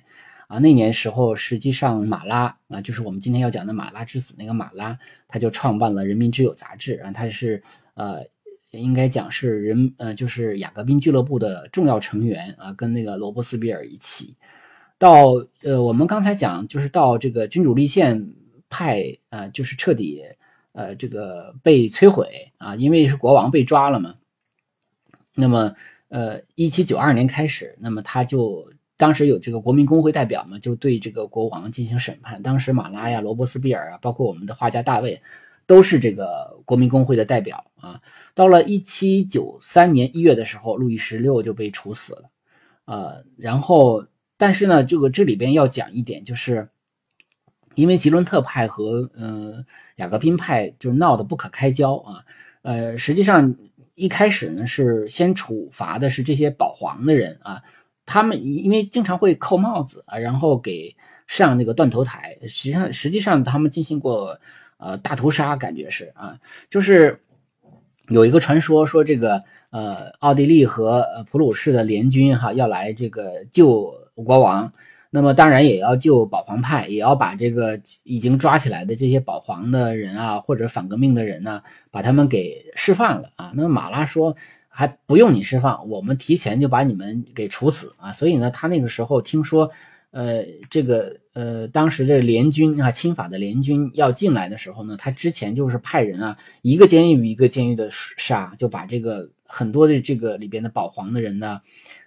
[0.49, 7.61] 啊，那年时候，实际上马拉啊，就是我们今天要讲的马拉之死那个马拉，他就创办了《人民之友》杂志啊，他是
[7.93, 8.25] 呃，
[8.71, 14.35] 应该讲是人呃，就是雅各宾俱乐部的重要成员啊，跟那个罗伯斯比尔一起，
[14.97, 18.33] 到呃，我们刚才讲就是到这个君主立宪
[18.69, 20.21] 派呃，就是彻底。
[20.71, 24.15] 呃，这个被摧毁啊，因为是国王被抓了嘛。
[25.33, 25.73] 那么，
[26.09, 32.43] 呃，一七九二年开始，那么他就当时有这个国民公会代表嘛，就对这个国王进行审判。
[32.43, 35.21] 当时马拉呀、罗伯斯庇尔啊，包括我们的画家大卫，
[35.65, 38.01] 都是这个国民公会的代表啊。
[38.35, 42.29] 到了一七九三年一月的时候，路易十六就被处死了。
[42.83, 44.05] 呃，然后，
[44.37, 46.67] 但是呢，这个这里边要讲一点就是。
[47.75, 49.63] 因为吉伦特派和呃
[49.97, 52.25] 雅各宾派就闹得不可开交啊，
[52.61, 53.55] 呃，实际上
[53.95, 57.63] 一开始呢是先处罚的是这些保皇的人啊，
[58.09, 60.95] 他们因为经常会扣帽子啊，然后给
[61.27, 64.35] 上那个断头台，实际上实际上他们进行过
[64.77, 66.39] 呃大屠杀，感觉是啊，
[66.71, 67.21] 就是
[68.07, 74.71] 有一个传说说这个呃奥地利和普鲁士的联军哈要来这个救国王。
[75.11, 83.51] 那么当然也要救保皇派，也要把这个已经抓起来的这些保皇的人啊，或者反革命的人呢，把他们给释放了啊。
[83.55, 84.35] 那么马拉说
[84.79, 88.13] 还不用你释放，我们提前就把你们给处死啊。
[88.13, 89.69] 所以呢，他那个时候听说，
[90.11, 101.59] 呃，这个呃，当时这联军啊，亲法的联军要进来的时候呢，他之前就是派人啊，一个监狱一个监狱的杀，就把这个很多的这个里边的保皇的人呢，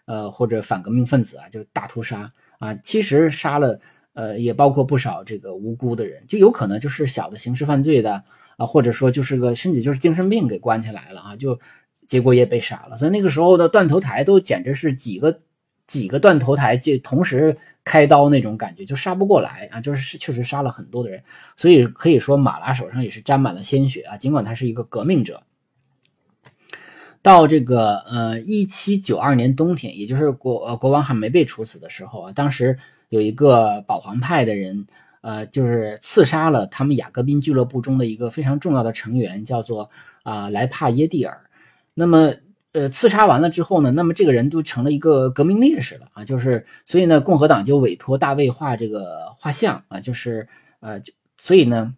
[0.06, 2.30] 呃，或者反革命分子啊，就大屠杀。
[2.58, 3.78] 啊，其实杀了，
[4.14, 8.24] 呃，也包括不少这个无辜的人，就有可能就是小的刑事犯罪的
[8.56, 11.58] 啊，或者说就是个甚至就是精神病给关起来了啊，就
[12.12, 12.96] 结果也被杀了。
[12.98, 15.40] 所以那个时候的断头台都简直是几个
[15.86, 21.24] 几个断头台就同时开刀那种感觉，就杀不过来啊，就是确实杀了很多的人。
[21.56, 25.42] 所以可以说马拉手上也是沾满了鲜血啊，尽管他是一个革命者。
[27.22, 32.76] 到这个呃一七九二年冬天，也就是国呃国王还没被处死的时候啊，当时
[33.08, 34.86] 有一个保皇派的人，
[35.22, 39.88] 呃，就是刺杀了他们雅各宾俱乐部中的一个非常重要的成员，叫做
[40.24, 41.40] 啊莱帕耶蒂尔。
[41.94, 42.34] 那么
[42.72, 50.48] 呃刺杀完了之后呢，那么这个人就成了一个革命烈士了啊，就是所以呢，共和党就委托大卫画这个画像啊，就是
[50.80, 51.94] 呃就所以呢，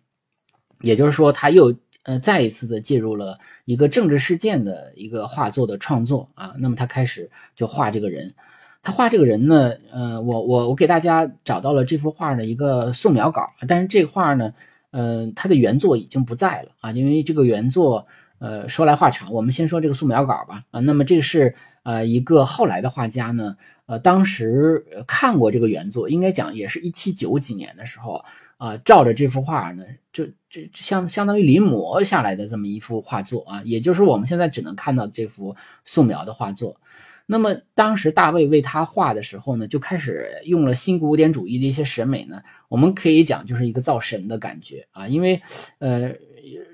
[0.81, 1.75] 也就是说他又。
[2.07, 8.35] 呃，再一次的介入了一个政治事件的一个画作的创作啊，那么他开始就画这个人，
[8.83, 14.53] 他画这个人呢，呃，我我我给大家找到了这幅画的一个素描稿，但是这个画呢，
[14.91, 18.07] 呃，它的原作已经不在了啊，因为这个原作，
[18.39, 28.25] 呃，说来话长，我们先说这个素描稿吧啊，那么这个是呃一个后来的画家呢，呃，当时看过这个原作，应该讲也是一七九几年的时候。
[28.57, 36.81] 啊，照着这幅画呢，就这相相当于临摹下来的这么一幅画作啊，也就是我们现在只能看到这幅素描的画作。
[37.27, 45.43] 那么当时大卫为他画的时候呢，就开始用了新古典主义的一些审美呢，我们可以讲就是一个造神的感觉啊，因为
[45.81, 46.13] 呃，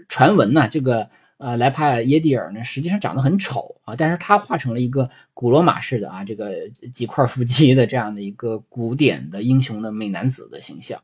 [0.07, 1.09] 传闻呢，这个
[1.41, 11.01] 呃莱帕耶蒂尔呢，实际上长得很丑啊，但是他画成了一个古罗马式的啊，这个几块腹肌的这样的一个古典的英雄的美男子的形象。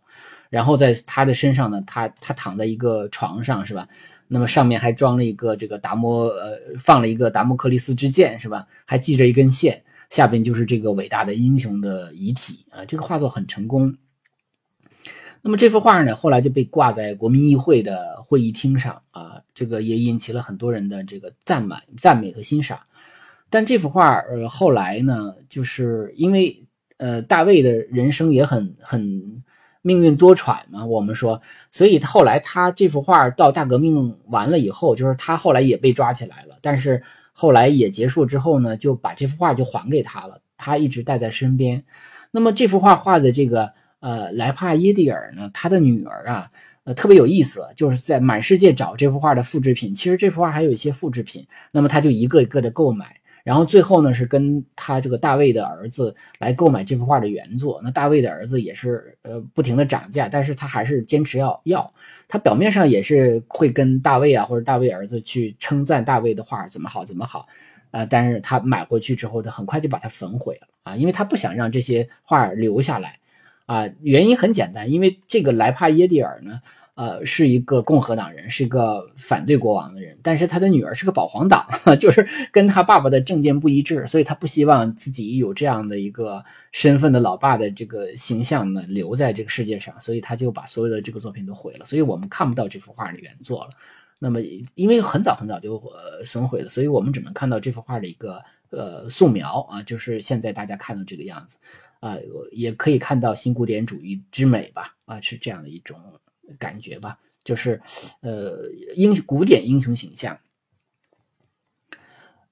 [0.50, 3.88] 然后在他的身上呢，他他躺在一个床上，是吧？
[4.28, 8.66] 那么上面还装了一个这个达摩，呃，放了一个达摩克利斯之剑，是吧？
[8.84, 12.84] 还系着一根线，下边就是这个伟大的英雄的遗体啊。
[12.84, 13.92] 这个画作很成功。
[15.46, 22.78] 那么这幅画呢，后来就被挂在国民议会的会议厅上啊，这个也引起了很多人的这个赞美、赞美和欣赏。
[23.48, 26.62] 但这幅画，呃，后来呢，就是因为。
[26.98, 29.42] 呃，大卫的人生也很很
[29.82, 30.86] 命运多舛嘛。
[30.86, 31.38] 我们说，
[31.70, 37.02] 所以后来他这幅画到大革命完了以后，就是他后来也被抓起来了，但是
[37.34, 41.84] 后来也结束之后呢，就把这幅画就还给他了，他一直带在身边。
[42.30, 46.50] 那么这幅画画的这个呃莱帕耶蒂尔呢，他的女儿啊，
[46.84, 49.94] 呃特别有意思，就是在满世界找这幅画的复制品。
[49.94, 53.16] 其实这幅画还有一些复制品，那么他就一个一个的购买。
[53.42, 57.80] 然后最后呢，是跟他这个大卫的儿子来购买这幅画的原作。
[57.80, 61.88] 那大卫的儿子也是呃不停的涨价，但是他还是坚持要要。
[62.26, 67.46] 他表面上也是会跟大卫啊或者大卫儿子去称赞大卫的画怎么好怎么好，
[67.92, 73.16] 呃，但是他买回去之后，他很快就把它焚毁了啊，因为他不想让这些画留下来
[73.66, 73.86] 啊。
[74.00, 76.60] 原因很简单，因为这个莱帕耶蒂尔呢。
[76.96, 81.68] 呃，是一个共和党人，是一个反对国王的人，但是他的女儿是个保皇党，
[82.00, 93.70] 就是跟他爸爸的政见不一致，所以他不希望自己有这样的一个身份的老爸的这个形象呢留在这个世界上，所以他就把所有的这个作品都毁了，所以我们看不到这幅画的原作了。
[94.18, 94.40] 那么，
[94.74, 101.58] 因为很早很早就呃损毁了，所以我们只能看到这幅画的一个呃素描啊，就是现在大家看到这个样子
[102.06, 102.16] 啊，
[102.52, 105.98] 也可以看到新古典主义之美吧啊，是这样的一种。
[106.60, 107.82] 感觉吧，就是，
[108.20, 110.38] 呃，英古典英雄形象。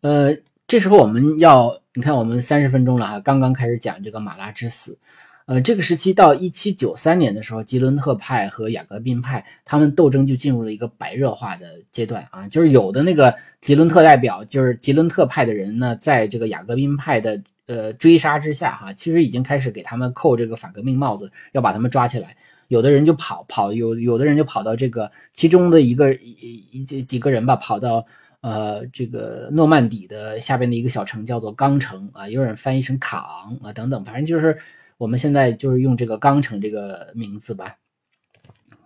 [0.00, 0.36] 呃，
[0.66, 4.98] 这时候我们要，你看，我们三十分钟了哈，刚刚开始讲这个马拉之死。
[5.46, 22.36] 呃，这个时期到一七九三年的时候，吉伦特派和雅各宾派他们斗争就进入了一个白热化的阶段啊，就是有的那个吉伦特代表，就是吉伦特派的人呢，在这个雅各宾派的呃追杀之下哈，其实已经开始给他们扣这个反革命帽子，要把他们抓起来。
[22.68, 28.04] 有的人就跑跑，有有的人就跑到这个其中的一个一几几个人吧，跑到
[28.40, 34.56] 呃这个诺曼底的下边的一个小城，叫做钢城啊，有人翻译成卡昂啊等等，反正就是
[34.96, 37.76] 我们现在就是用这个钢城这个名字吧。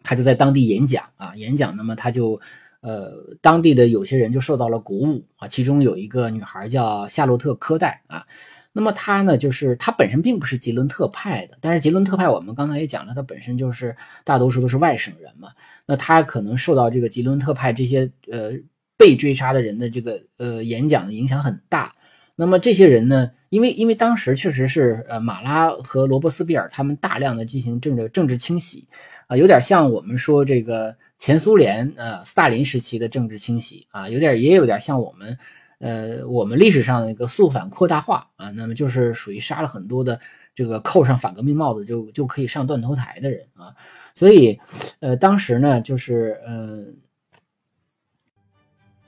[0.03, 2.39] 他就在当地演讲啊，演讲，那么他就
[2.81, 8.27] 呃当地的有些人就受到了鼓舞啊，其中有一个女孩叫夏洛特科代啊。
[8.79, 15.49] 那么他呢，就是他本身并不是吉伦特派的，但是吉伦特派我们刚才也讲了，他本身就是大多数都是外省人嘛。
[15.85, 18.53] 那他可能受到这个吉伦特派这些呃
[18.97, 21.91] 被追杀的人的这个呃演讲的影响很大。
[22.37, 28.87] 那么这些人呢，因为因为当时确实是呃马拉和罗伯斯庇尔他们大量的进行政治政治清洗
[29.27, 35.37] 啊，有点像我们说这个前苏联呃斯大林时期的政治清洗啊，有点也有点像我们。
[35.81, 40.21] 呃，我们历史上的一个肃反扩大化啊，那么就是属于杀了很多的
[40.53, 43.73] 这个扣上反革命帽子就就可以上断头台的人啊，
[44.13, 44.59] 所以，
[44.99, 46.85] 呃，当时呢，就是呃，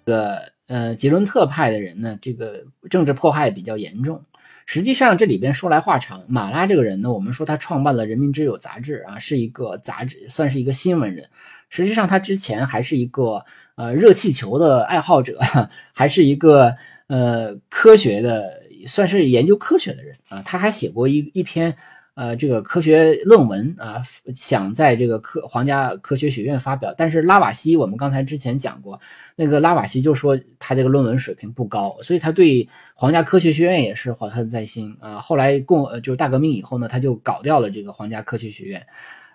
[0.07, 4.23] 这个呃吉伦特派的人呢，这个政治迫害比较严重。
[4.65, 11.29] 实际上这里边说来话长，马拉这个人呢，我们说他创办了《人民之友》杂志啊，是一个杂志，算是一个新闻人。
[11.69, 13.45] 实际上他之前还是一个。
[13.77, 15.39] 呃，热气球的爱好者，
[15.95, 20.43] 还是一个呃科学的，算是研究科学的人啊。
[20.43, 21.75] 他还写过一一篇
[22.15, 24.03] 呃这个科学论文啊，
[24.35, 26.93] 想在这个科皇家科学学院发表。
[26.95, 29.01] 但是拉瓦锡，我们刚才之前讲过，
[29.37, 35.19] 那个拉瓦锡就说他这个论文水平不高，所以他对皇家科学学院也是怀恨在心啊。
[35.19, 38.87] 后来共就是大革命以后呢，他就搞掉了这个皇家科学学院。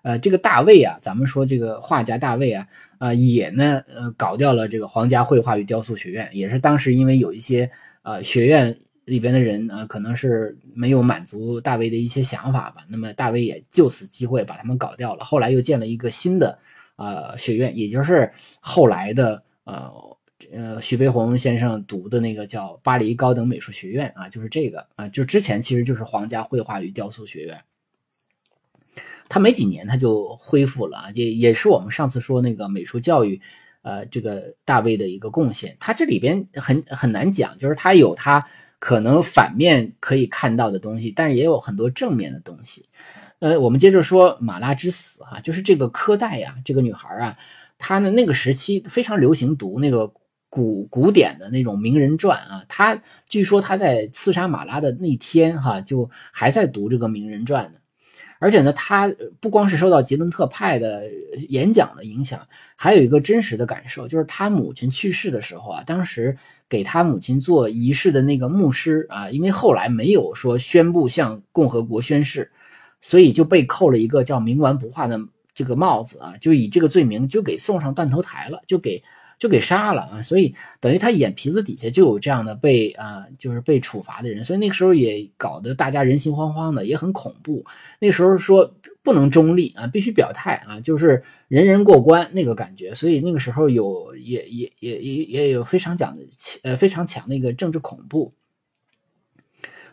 [0.05, 2.67] 呃，这个大卫啊，咱们说这个画家大卫啊，
[2.99, 7.67] 啊也呢，呃，搞掉了这个皇家绘画与雕塑学院，也是当时因为有一些
[8.03, 15.23] 呃学院里边的人啊，可能是没有满足大卫的一些想法吧，那么大卫也就此机会把他们搞掉了。
[15.23, 16.55] 后来又建了一个新的
[16.97, 19.91] 呃学院，也就是后来的呃
[20.53, 27.59] 呃徐悲鸿先生读的那个叫巴黎高等美术学院啊，就是这个啊，就之前其实就是皇家绘画与雕塑学院。
[29.27, 33.39] 他没几年他就恢复了啊，也也是我们上次说那个美术教育，
[33.81, 35.75] 呃，这个大卫的一个贡献。
[35.79, 38.45] 他这里边很很难讲，就是他有他
[38.79, 42.85] 可能反面可以看到的东西，但是也有很多正面的东西。
[43.39, 47.35] 呃，我们接着说马拉之死哈，就是这个科代呀，这个女孩啊，
[47.77, 50.11] 她呢那个时期非常流行读那个
[50.49, 57.79] 古古典的那种名人传啊，她据说她在刺杀马拉的那天哈，就还在读这个名人传呢。
[58.39, 61.03] 而且呢，他不光是受到吉伦特派的
[61.49, 72.51] 演讲的影响，还有一个真实的感受，就是他母亲去世的时候啊，当时给他母亲做仪式的那个牧师啊，因为后来没有说宣布向共和国宣誓，
[73.01, 75.19] 所以就被扣了一个叫冥顽不化的
[75.53, 79.01] 这个帽子啊，就以这个罪名就给送上断头台了，就给
[79.39, 87.65] 就给杀了啊，所以等于他眼皮子底下就有这样的被啊，就是被处罚的人，所以那个时候也搞得大家人心惶惶的，也很恐怖。
[87.99, 88.73] 那时候说
[89.03, 96.23] 不能中立啊，必须表态啊，就是人人过关那个感觉，所以那个时候有也也也也也有非常讲的
[96.63, 98.31] 呃非常强的一个政治恐怖。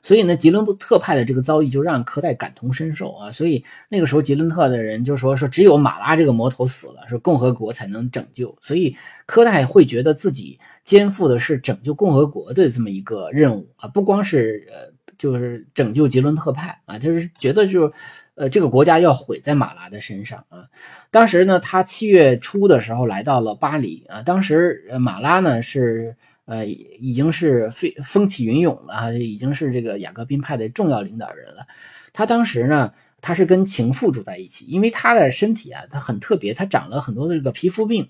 [0.03, 3.31] 所以呢，吉伦特派的这个遭遇就让科代感同身受啊。
[3.31, 8.53] 所以那个时候，吉伦特的人就说说，只有马拉这个魔头死了，说共和国才能拯救。
[8.61, 8.97] 所以
[9.27, 17.93] 科代会觉得自己肩负的是拯救共和国的这么一个任务啊，不光是呃，就是拯救吉伦特派啊，就是觉得就
[18.35, 20.65] 呃，这个国家要毁在马拉的身上啊。
[21.13, 26.17] 当时呢，他七月初的时候来到了巴黎啊，当时呃，马拉呢是。
[26.45, 31.67] 呃，已经是飞风起云涌了哈，已经是这个雅各宾派的重要领导人了。
[32.13, 38.07] 他当时呢，他是跟情妇住在一起，因为他的身体啊，他很特别，他长了很多的这个皮肤病，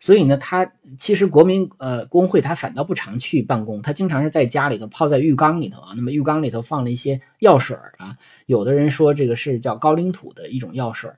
[0.00, 5.94] 所以呢，他其实国民呃工会他反倒不常去办公，他经常是在家里头泡在浴缸里头啊。
[5.96, 8.14] 那么浴缸里头放了一些药水啊，
[8.46, 11.08] 有的人说这个是叫高岭土的一种药水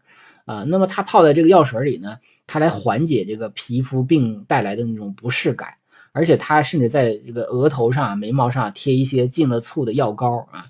[0.45, 0.65] 啊。
[0.69, 5.75] 那么他泡在这个药水里呢，他来缓解这个皮肤病带来的那种不适感。
[6.19, 10.67] 而且他甚至在这个额头上、眉毛上贴一些进了醋的药膏啊，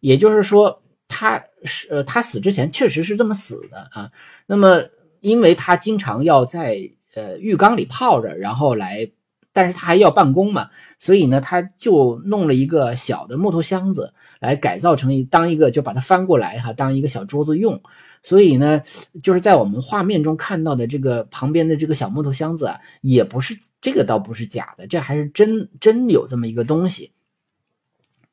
[0.00, 4.10] 也就是说，他是呃，他死之前确实是这么死的啊。
[4.44, 4.82] 那么，
[5.20, 9.08] 因为他经常要在呃浴缸里泡着，然后来，
[9.52, 10.68] 但是他还要办公嘛，
[10.98, 17.80] 所以呢，他就弄了一个小的木头箱子来改造成一当一个，就把它翻过来哈，当一个小桌子用。
[18.22, 18.82] 所以呢，
[19.22, 27.12] 就是在我们画面中看到的这个旁边的这个小木头箱子啊，也不是这个，倒不是假的，这还是真真有这么一个东西。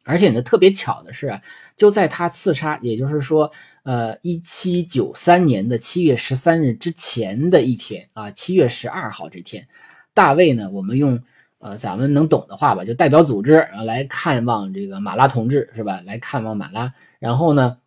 [0.04, 1.40] 而且呢，特别巧的是，
[1.76, 3.52] 就在他刺杀，也就是说，
[3.84, 9.68] 呃，一七九三年的七月十三日之前的一天啊，七月十二号这天，
[10.14, 11.20] 大卫呢，我们用
[11.58, 16.02] 呃咱们能懂的话吧，就代表组织啊来看望这个马拉同志是吧？
[16.06, 17.78] 来看望马拉，然后呢。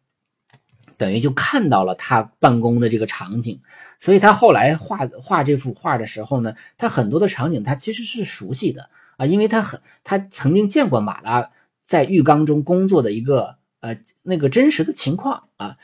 [0.99, 3.59] 等于就看到了他办公的这个场景，
[3.99, 11.51] 所以他后来画画这幅画的时候呢，他很多的场景他其实是熟悉的啊，因为他很他曾经见过马拉
[11.86, 15.76] 在浴缸中工作的一个呃那个真实的情况啊，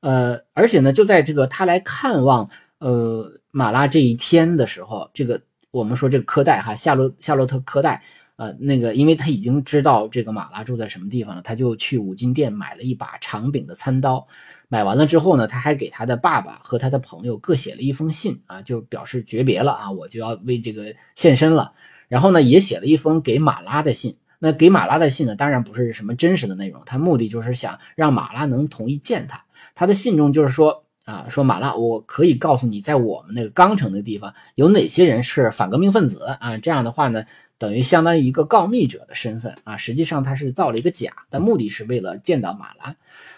[0.00, 2.50] 呃，而且呢，就在这个他来看望
[2.80, 5.40] 呃马拉这一天的时候，这个
[5.70, 8.02] 我们说这个科代哈夏洛夏洛特科代。
[8.38, 14.26] 呃，那个，因为他已经知道这个马拉住在什么地方了，他就去五金店买了一把长柄的餐刀。
[14.68, 21.72] 买完了之后呢，他还给他的爸爸和他的朋友各写了一封信啊，就表示诀别了啊，我就要为这个献身了。
[22.08, 24.16] 然后呢，也写了一封给马拉的信。
[24.38, 29.42] 那给马拉的信呢，当然不是什么真实的内容，他目的就是想让马拉能同意见他。
[29.74, 36.58] 他的信中就是说啊，说马拉，我可以告诉你，在我们那个钢城的地方有哪些人是反革命分子啊。
[36.58, 37.24] 这样的话呢。
[37.58, 42.94] 等于相当于一个告密者的身份啊，实际上他是造了一个假，但目的是为了见到马拉。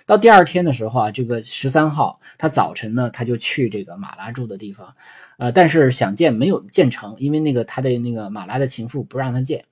[0.07, 4.93] 到第二天的时候啊，这个十三号，他早晨呢，他就去这个马拉住的地方，
[5.37, 9.65] 呃，但是想见没有见成，因为那个他的那个马拉的情妇不让他见。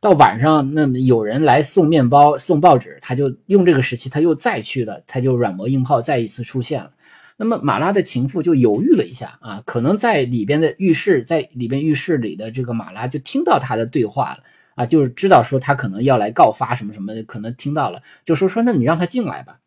[0.00, 6.90] 到晚上，那有人来送面包、送报纸，他就用这个时期，他又再去了，他就软磨硬泡再一次出现了。
[7.36, 14.44] 那么马拉的情妇就犹豫了一下啊，可能在里边的浴室，在里边浴室里的这个马拉就听到他的对话了
[14.76, 19.58] 啊，就是知道说他可能要来告发什么什么的，可能听到了，就说说那你让他进来吧。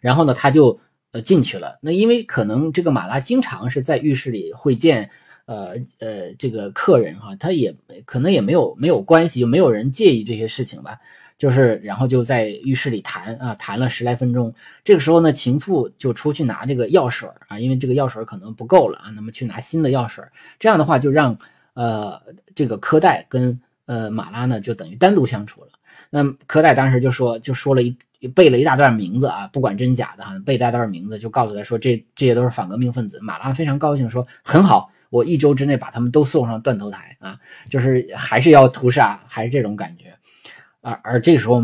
[0.00, 0.80] 然后呢，他就
[1.12, 1.78] 呃进去了。
[1.80, 5.10] 那因为可能这个马拉经常是在浴室里会见
[5.46, 7.74] 呃呃这个客人哈，他也
[8.04, 10.98] 可能也没有没有关系，就没有人介意这些事情吧。
[11.38, 14.52] 就是，然后就在浴室里谈啊，谈了十来分钟。
[14.82, 20.24] 这个时候呢，情妇就出去拿这个药水啊，因为这个药水可能不够了啊，那么去拿新的药水。
[20.58, 21.36] 这样的话，就让
[21.74, 22.18] 呃
[22.54, 25.68] 这个科代跟呃马拉呢，就等于单独相处了。
[26.08, 27.94] 那科代当时就说，就说了一
[28.34, 33.18] 背了一大段名字啊，不管真假的哈，背一大段名字，就告诉他说，这这些都是反革命分子。
[33.20, 40.14] 马拉非常高兴，说很好，我一周之内把他们都送上断头台啊，就是还是要屠杀，还是这种感觉。
[40.86, 41.60] 而而这个时候，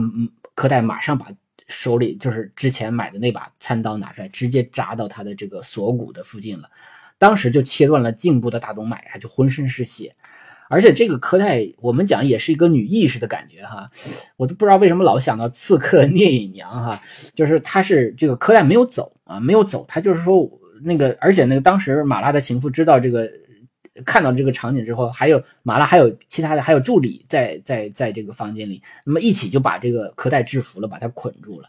[0.57, 1.29] 柯代马上把
[1.69, 6.69] 手里就是之前买的那把餐刀拿出来，直接扎到他的这个锁骨的附近了，
[7.19, 10.13] 当时就切断了颈部的大动脉，他就浑身是血。
[10.69, 13.89] 而且这个柯代，我们讲也是一个女意识的感觉哈，
[14.37, 17.01] 我都不知道为什么老想到刺客聂隐娘哈，
[17.33, 20.51] 就是他是这个柯代没有走啊，没有走，他就是说
[20.83, 23.31] 那个，而且那个当时马拉的情妇知道这个。
[24.05, 31.69] 看到这个场景之后，还有马拉，还有其他的，还有助理在在在这个房间里，那么一起就把这个柯代制服了，把他捆住了。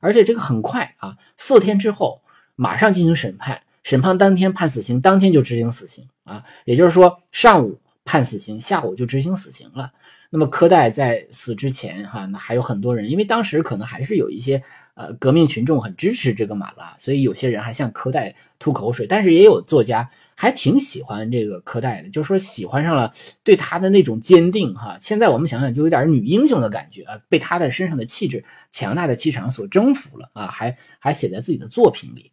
[0.00, 2.20] 而且这个很快啊，四天之后
[2.56, 3.62] 马上进行审判。
[3.84, 9.90] 审判当天判死刑，当天就执行死刑啊，也就是说上午判死刑，下午就执行死刑了。
[10.28, 14.62] 那么柯代在死之前，哈，那还有很多人，因为当时可能还是有一些
[14.92, 20.10] 呃革命群众很支持这个马拉，所以有些人还向柯代吐口水，但是也有作家
[20.40, 23.12] 还挺喜欢这个柯代的，就是说喜欢上了
[23.42, 32.30] 对他的那种坚定，哈，现在我们想想就有点女英雄的感觉啊，被他的身上的气质、强大的气场所征服了啊，还还写在自己的作品里。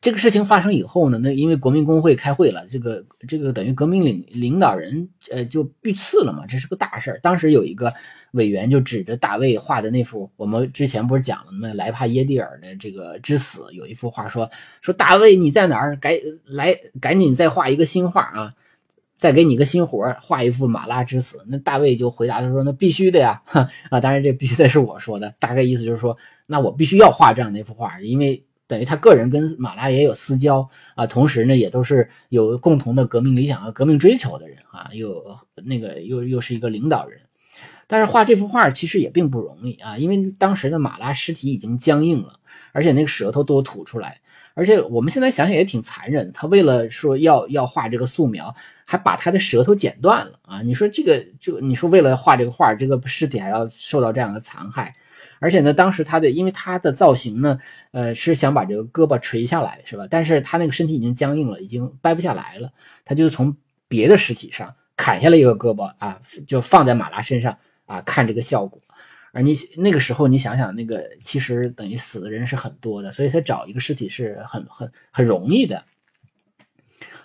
[0.00, 7.18] 这个事情发生以后呢，那因为国民工会开会了，这个这个等于革命领领导人呃就遇刺了嘛，这是个大事儿。
[7.20, 7.92] 当时有一个
[8.30, 11.72] 委员就指着大卫画的那幅，我们之前不是讲了吗？
[11.74, 14.48] 莱帕耶蒂尔的这个之死有一幅画，说
[14.80, 15.96] 说大卫你在哪儿？
[15.96, 16.12] 赶
[16.44, 18.54] 来赶紧再画一个新画啊，
[19.16, 21.38] 再给你个新活画一幅马拉之死。
[21.48, 23.42] 那大卫就回答他说那必须的呀，
[23.90, 28.44] 啊，当然这必须的是我说的，大概意思就是说那我必须要画这样的一幅画，因为。
[28.68, 35.24] 等于他个人跟马拉也有私交啊，同时呢，也都是有共同的革命理想和革命追求的人啊，又
[35.64, 37.18] 那个又又是一个领导人。
[37.86, 42.38] 但是画这幅画其实也并不容易啊，因为当时的马拉尸体已经僵硬了，
[42.72, 44.20] 而且那个舌头都吐出来，
[44.52, 46.30] 而且我们现在想想也挺残忍。
[46.32, 48.54] 他为了说要要画这个素描，
[48.84, 50.60] 还把他的舌头剪断了啊！
[50.60, 54.94] 你说这个这个，你说为了画这个画，这个尸体还要受到这样的残害。
[55.40, 57.58] 而且呢，当时他的因为他的造型呢，
[57.92, 60.06] 呃，是想把这个胳膊垂下来，是吧？
[60.10, 62.72] 但是他那个身体已经僵硬了，已经掰不下来了，
[63.04, 68.80] 他就从别的尸体上砍下了一个胳膊啊，就放在马拉身上啊，看这个效果。
[69.32, 75.84] 而你那个时候，你想想，那个其实等于死的人是很多的，所以他找一个尸体是很很很容易的。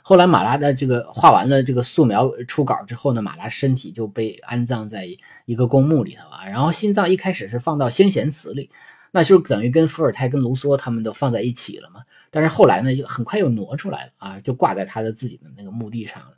[0.03, 5.07] 后来马拉的这个画完了这个素描初稿之后呢，马拉身体就被安葬在
[5.45, 6.45] 一个公墓里头啊。
[6.45, 8.69] 然后心脏一开始是放到先贤祠里，
[9.11, 12.01] 那就等于跟伏尔泰、跟卢梭他们都放在一起了嘛。
[12.29, 16.33] 但是后来呢，就很快又挪出来了啊，就挂在他的自己的那个墓地上了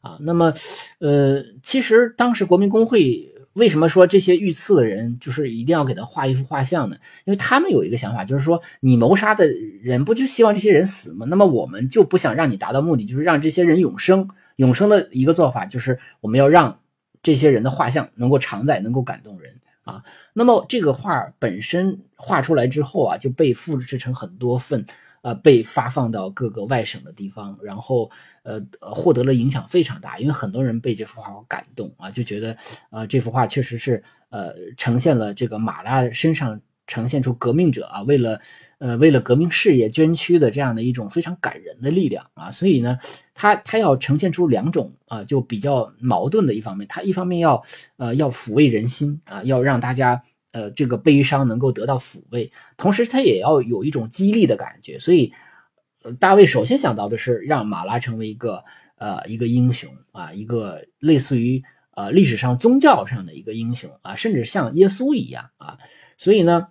[0.00, 0.18] 啊。
[0.20, 0.52] 那么，
[0.98, 3.32] 呃，其实当时国民工会。
[3.54, 6.96] 为什么说这些遇刺的人就是一定要给他画一幅画像呢？
[7.24, 9.46] 因为他们有一个想法，就是说你谋杀的
[9.82, 11.26] 人不就希望这些人死吗？
[11.28, 14.28] 那么我们就不想让你达到目的，就是让这些人永生。
[14.56, 16.80] 永生的一个做法就是我们要让
[17.22, 20.04] 这些人的画像能够常在，能够感动人啊。
[20.32, 24.86] 那么这个画本身画出来之后啊，就被复制成很多份。
[25.22, 28.10] 呃，被发放到各个外省的地方，然后
[28.42, 32.56] 呃，获得了影响非常大，因为很多人被这幅画感动啊，就觉得
[32.90, 38.40] 呃，这幅画确实是呃，呈现了这个马拉身上呈现出革命者啊，为了
[38.78, 42.96] 呃，为了革命事业捐躯的这样的一种非常感人的力量啊，所以呢，
[43.34, 47.62] 他他要呈现出两种啊，就比较矛盾的一方面，他一方面要
[47.98, 50.22] 呃，要抚慰人心啊，要让大家。
[50.52, 54.98] 呃，这个悲伤能够得到抚慰，同时他也要有一种激励的感觉。
[54.98, 55.32] 所以，
[56.18, 58.64] 大卫首先想到的是让马拉成为一个
[58.96, 65.78] 呃一个英雄啊，一个类似于呃历史上宗教上的一个英雄啊，甚至像耶稣一样啊。
[66.16, 66.68] 所以呢，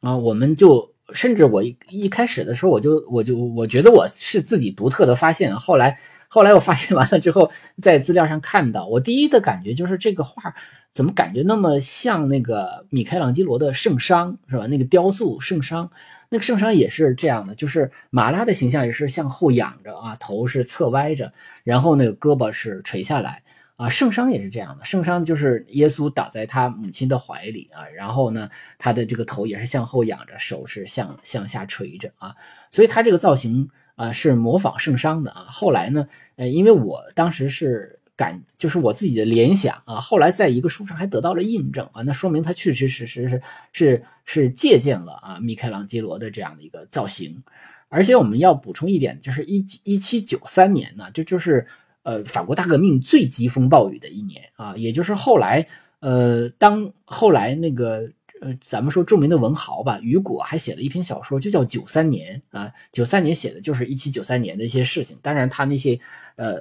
[0.00, 5.54] 啊，我们就甚至我一一开始的时候，我就我就我觉得我是自己独特的发现。
[5.56, 5.98] 后来
[6.28, 7.50] 后来我发现完了之后，
[7.80, 10.54] 在资料上看到，我第一的感觉就是这个画。
[10.92, 14.66] 怎么感觉那么像那个米开朗基罗的圣殇是吧？
[14.66, 15.88] 那个雕塑圣殇，
[16.30, 21.32] 那个圣殇也是这样的，就是马拉的形象也是向后仰着啊，头是侧歪着，
[21.62, 23.40] 然后那个胳膊是垂下来
[23.80, 23.88] 啊。
[23.88, 32.34] 圣殇也是这样的，圣殇就是耶稣倒在他母亲的怀里啊，然后呢，他的这个头也是向后仰着，手是向向下垂着啊，
[32.70, 35.46] 所以他这个造型啊是模仿圣殇的啊。
[35.48, 36.06] 后来呢，
[36.36, 37.96] 呃，因为我当时是。
[38.20, 47.42] 感就是我自己的联想啊，后来在一个书上还得到了印证啊，那说明他确确实实是是是借鉴了啊米开朗基罗的这样的一个造型，
[47.88, 51.66] 而且我们要补充一点，就是一一七九三年呢，这就是
[52.02, 55.66] 呃法国大革命最疾风暴雨的一年啊，也就是后来
[56.00, 58.10] 呃当后来那个。
[58.42, 62.72] 呃，咱们说著名的文豪吧，雨果还写了一篇小说，就叫《九三年》啊。
[62.90, 65.14] 九三年写的就是一七九三年的一些事情。
[65.20, 66.00] 当然，他那些
[66.36, 66.58] 呃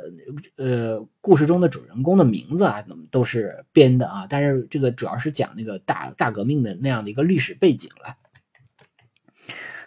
[0.57, 4.27] 呃故事中的主人公的名字啊，都是编的啊。
[4.29, 8.13] 但是这个主要是讲那个大大革命的那样的一个历史背景了。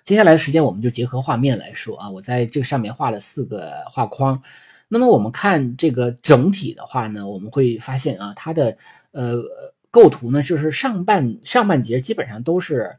[0.03, 2.09] 接下来的时间，我们就结合画面来说啊。
[2.09, 4.43] 我在这个上面画了四个画框。
[4.93, 8.77] 那么我们看这个整体的话呢，我们会发现啊，它的
[9.13, 9.43] 呃。
[9.95, 12.97] 构图呢，就是上半上半截基本上都是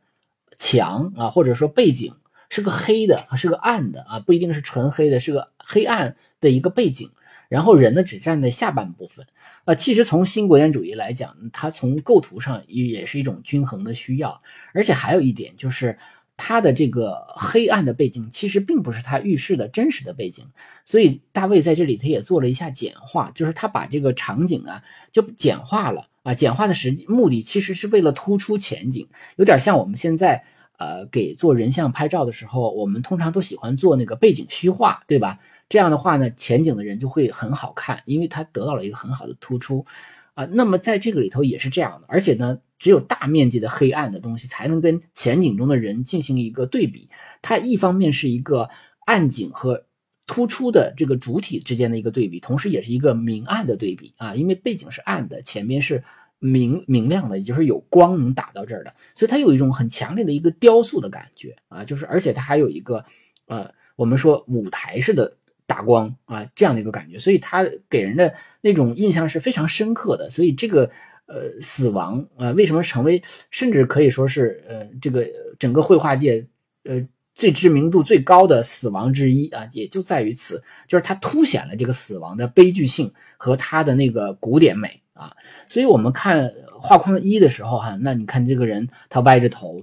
[0.60, 2.14] 墙啊，或者说背景
[2.52, 7.10] 是个黑的，是个暗的啊，不一定是纯黑的，是个黑暗的一个背景。
[7.50, 9.26] 然后人呢只站在下半部分
[9.66, 9.74] 啊。
[9.74, 14.40] 其实从新古典主义来讲，它从构图上也也是一种均衡的需要。
[14.72, 15.98] 而且还有一点就是，
[16.36, 20.46] 他的这个黑暗的背景其实并不是他预示的真实的背景，
[20.84, 30.44] 所以大卫在这里他也做了一下简化，就是他把这个场景啊就简化了啊，简化的实际目的其实是为了突出前景，有点像我们现在
[30.80, 35.38] 呃给做人像拍照的时候，我们通常都喜欢做那个背景虚化，对吧？
[35.70, 39.86] 这样的话呢，前景的人就会很好看，因为他得到了一个很好的突出
[40.34, 40.46] 啊。
[40.46, 42.58] 那么在这个里头也是这样的，而且呢。
[42.84, 47.08] 只有大面积的黑暗的东西才能跟前景中的人进行一个对比。
[47.42, 48.70] 它一方面是一个
[49.06, 49.86] 暗景和
[50.28, 54.36] 突出的这个主体之间的一个对比，同时也是一个明暗的对比啊。
[54.36, 56.04] 因为背景是暗的，前面是
[56.40, 61.86] 明明亮的，也就是有光能打到这儿的，所以它有一种很强烈的一个雕塑的感觉啊。
[61.86, 63.06] 就是而且它还有一个
[63.46, 70.30] 呃，我们说舞台式的打光啊这样的一个感觉，所以它给人的那种印象是非常深刻的。
[70.30, 70.92] 所以这个。
[71.26, 76.46] 呃，死亡啊，为什么成为甚至可以说是呃，这个整个绘画界
[76.84, 77.02] 呃
[77.34, 85.34] 最知名度最高的死亡之一啊，也就在于此，就是它凸显了这个死亡的悲剧性和它的那个古典美啊。
[85.68, 89.82] 所以我们看画框一的时候哈，那你看这个人他歪着头，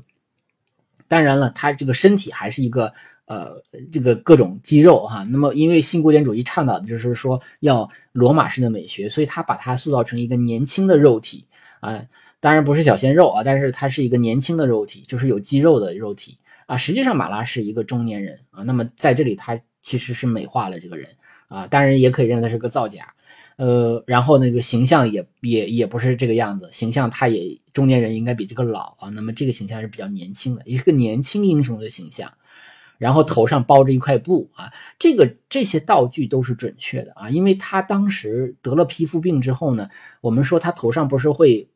[1.09, 2.93] 当然了，他这个身体还是一个。
[3.31, 3.63] 呃，
[3.93, 11.47] 这个各种肌肉哈，那么因为新古典主义倡导的就是说要罗马式的美学，所以他把它塑造成一个年轻的肉体
[11.79, 12.03] 啊，
[12.41, 16.77] 当然不是小鲜肉啊，但是他是一个年轻的肉体，就是有肌肉的肉体啊。
[16.77, 21.09] 实际上马拉是一个中年人啊，那么在这里他其实是美化了这个人
[21.47, 23.15] 啊，当然也可以认为他是个造假，
[23.59, 32.29] 呃，然后那个形象也也也不是这个样子，形象他也中年人应该比这个老啊，那么这个形象是比较年轻的，也是个年轻英雄的形象。
[33.01, 39.89] 然后头上包着一块布啊，这个这些道具都是准确的啊，因为他当时得了皮肤病之后呢，
[40.21, 41.67] 我们说他头上不是会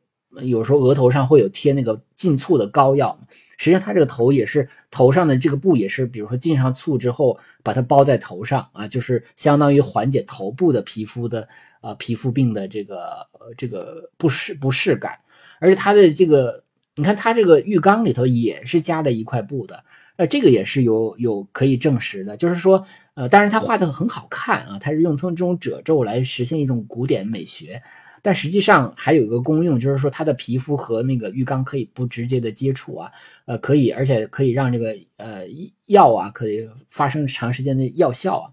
[0.43, 3.19] 有时候额头上会有贴那个浸醋的膏药
[3.57, 11.49] 实际上他这个头也是头上的这个布也是，比如说浸上醋之后把它包在头上啊，就是相当于缓解头部的皮肤的
[11.81, 15.19] 啊皮肤病的这个这个不适不适感，
[15.59, 16.63] 而且他的这个
[16.97, 19.83] 你看他这个浴缸里头也是加了一块布的。
[20.17, 27.83] 呃，这个也是有有可以证实的，就是说，呃，当然他画的很好看啊，他是用通这种褶皱来实现一种古典美学，
[28.23, 33.11] 但实际上还有一个功用，就是说他的皮肤和那个浴缸可以不直接的接触啊，
[33.47, 35.43] 呃，可以，而且可以让这个呃
[35.87, 38.47] 药啊可以发生长时间的药效啊，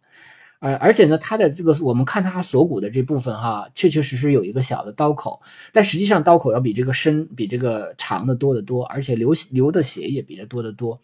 [0.62, 5.40] 呃，而且呢，他的这个我们看他锁骨的这部分哈，确确实实有一个小的刀口，
[5.72, 11.00] 但实际上刀口要比这个深，比这个长的多得多，而且流流的血也比这多得多。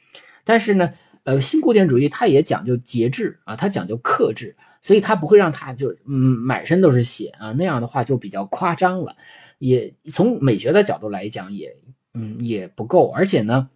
[0.47, 0.93] 但是呢，
[1.23, 9.13] 呃，新古典主义它也讲究节制啊，它讲究克制，所以它不会让它就嗯满身都是血啊，那样的话就比较夸张了，
[9.59, 11.75] 也从美学的角度来讲也
[12.13, 13.69] 嗯也不够，而且呢，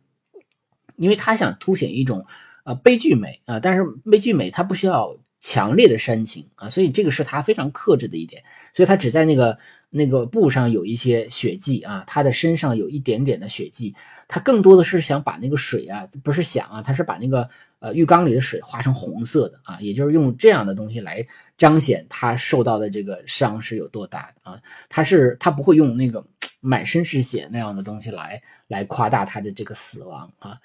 [0.96, 2.26] 因为他想凸显一种
[2.64, 8.42] 呃悲剧美啊，但是悲剧美它不需要强烈的煽情啊，所以这个是他非常克制的一点，
[8.74, 9.58] 所以他只在那个。
[9.94, 13.94] 那个布上有一些血迹啊，他的身上有一点点的血迹，
[14.34, 21.22] 他更多的是想把那个水啊，不是想啊，他是把那个呃浴缸里的水画成红色的啊，也就是用这样的东西来
[21.58, 24.58] 彰显他受到的这个伤是有多大的啊，
[24.88, 26.26] 他是他不会用那个
[26.62, 30.58] 满身是血那样的东西来来夸大他的这个死亡啊，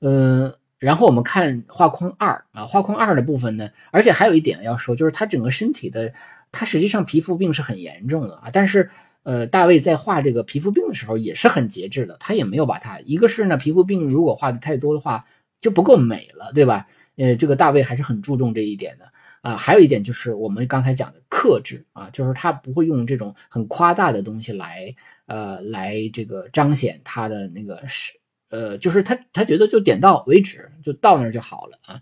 [0.00, 6.10] 嗯，然后我们看画框二啊，画框二的部分呢，而且还有一点要说，就是他整个身体的。
[6.52, 8.90] 他实际上皮肤病是很严重的啊，但是，
[9.22, 12.98] 呃，大卫在画这个皮肤病的时候也是很节制的，他也没有把它。
[13.00, 15.24] 一个是呢，皮肤病如果画的太多的话
[15.60, 16.86] 就不够美了，对吧？
[17.16, 19.04] 呃，这个大卫还是很注重这一点的
[19.42, 19.56] 啊。
[19.56, 24.94] 还有一点就是我们刚才讲的克制啊，就是他不会用这种很夸大的东西来，
[25.26, 28.14] 呃，来这个彰显他的那个是，
[28.48, 32.00] 呃，就是他他觉得就点到为止，就到那儿就好了啊。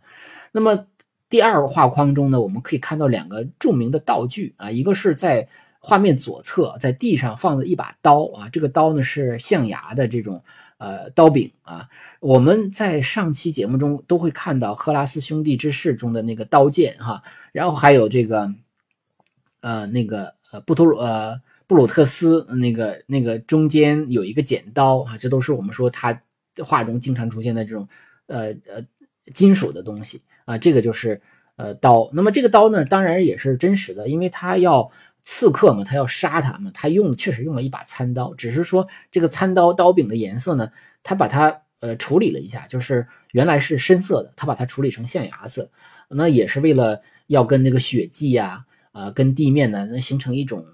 [0.53, 0.87] 那么。
[1.31, 5.47] 第二个画框中呢，我们可以看到两个著名的道具啊，一个是在
[5.89, 10.45] 画面左侧，在地上放的一把刀啊，这个刀呢是象牙的这种
[10.77, 11.89] 呃刀柄啊。
[12.21, 17.23] 我们在上期节目中都会看到赫拉斯兄弟之誓中的那个刀剑哈，
[17.53, 18.53] 然后还有这个
[19.61, 26.21] 呃那个呃布图鲁呃布鲁特斯那个那个中间有一个剪刀啊，这都是我们说他
[26.59, 27.89] 画中经常出现的这种
[28.27, 28.85] 呃呃
[29.33, 30.21] 金属的东西。
[30.45, 31.21] 啊，这个就是
[31.57, 34.91] 呃刀，那么这个刀呢，当然也是真实的，因为他要
[35.31, 40.73] 刺客嘛，他要杀他嘛，他用确实用了一把餐刀，只是说这个餐刀刀柄的颜色呢，
[41.03, 45.71] 他把它呃处理了一下，就是原来是深色的，他把它处理成象牙色，
[46.09, 50.65] 那也是为了要跟那个血迹呀，啊，跟地面呢能形成一种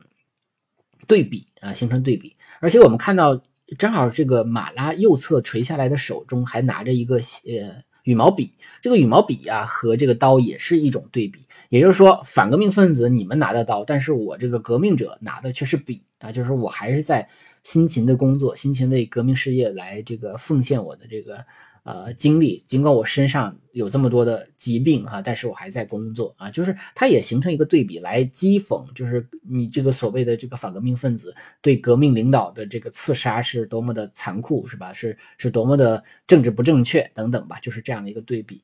[1.08, 3.42] 对比啊，形成对比，而且我们看到
[3.76, 11.40] 正好这个马拉右侧垂下来的手中还拿着一个呃羽毛笔，这个羽毛笔啊和这个刀也是一种对比。
[11.74, 17.28] 也就是说，反革命分子你们拿的刀，但是我这个革命者拿的却是笔啊，就是我还是在
[17.64, 21.44] 辛勤的工作，辛勤为革命事业来这个奉献我的这个。
[21.82, 34.94] 呃，经历尽管我身上有这么多的疾病哈，但是我还在工作啊，就是它也形成一个对比来讥讽，就是你这个所谓的这个反革命分子对革命领导的这个刺杀是多么的残酷，是吧？
[34.94, 38.62] 是是多么的政治不正确等等吧，就是这样的一个对比。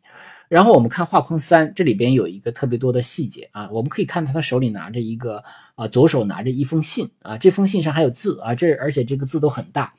[0.50, 5.44] 然后我们看画框三，这里边有一个特别多的细节啊，我们可以看他手里拿着一个
[5.76, 9.92] 啊，左手拿着一封信啊，这封信上还有字啊，这而且这个字都很大。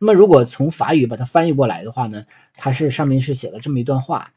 [0.00, 2.24] 那么，如果从法语把它翻译过来的话呢，
[2.56, 4.32] 它是上面是写了这么一段话，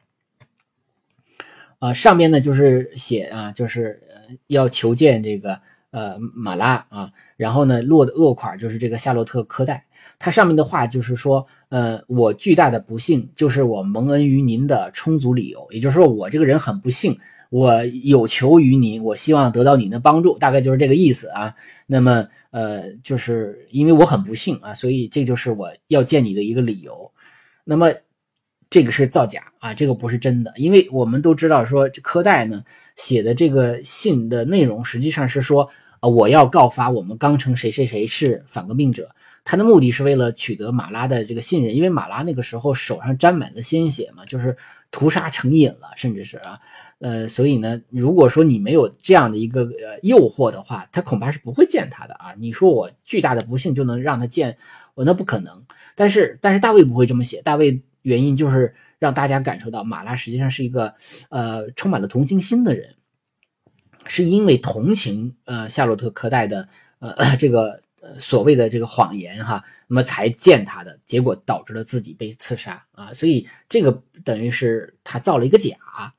[1.79, 3.99] 啊，上边呢就是写啊，就是
[4.45, 5.59] 要求见这个
[5.89, 9.87] 呃马拉啊，然后呢落落款就是这个夏洛特科代，
[10.19, 17.17] 它上面的话就是说，呃，我巨大的不幸就是我蒙恩于您的充足理由，也就是说我这个人很不幸。
[17.51, 21.53] 我有求于您，我希望得到您的帮助，大概就是这个意思啊。
[21.85, 27.09] 那么，呃，就是因为我很不幸啊，所以这就是我要见你的一个理由。
[27.63, 27.93] 那么，
[28.69, 32.61] 这个是造假啊，这个不是真的，因为我们都知道说，科代呢
[32.97, 35.69] 写的这个信的内容实际上是说，
[36.01, 39.07] 啊，我要告发我们钢城谁谁谁是反革命者，
[39.45, 44.57] 他的目的是为了取得马拉的这个信任，因为马拉那个时候手上沾满了鲜血嘛，就是
[44.89, 46.59] 屠杀成瘾了，甚至是啊。
[46.97, 52.33] 呃，所以呢，如果说你没有这样的一个呃诱惑的话，他恐怕是不会见他的啊。
[52.39, 54.57] 你说我巨大的不幸就能让他见
[54.95, 55.63] 我，那不可能。
[55.93, 57.41] 但是，但是大卫不会这么写。
[57.43, 60.95] 大卫原因就是让大家感受到马拉实际上是一个
[61.29, 62.95] 呃充满了同情心的人，
[64.07, 66.67] 是因为同情呃夏洛特科代的
[66.99, 67.81] 呃 这个
[68.19, 73.13] 所谓的这个谎言哈，那么才见他的，结果导致了自己被刺杀啊。
[73.13, 75.75] 所以这个等于是他造了一个假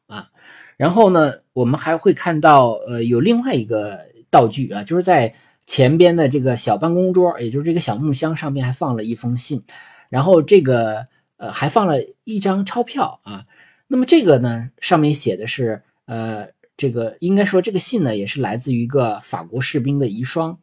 [0.06, 0.28] 啊。
[0.76, 5.34] 然后呢，我们还会看到，呃，有另外一个道具啊，就是在
[5.64, 9.62] 前边的这个小办公桌，也就是这个小木箱上面还放了一封信，
[10.10, 11.02] 然后这个
[11.38, 13.46] 呃还放了一张钞票啊。
[13.86, 20.54] 那么这个呢，上面写的是，呃，这个应该说这个信呢也是来自于一个法国士兵的遗孀，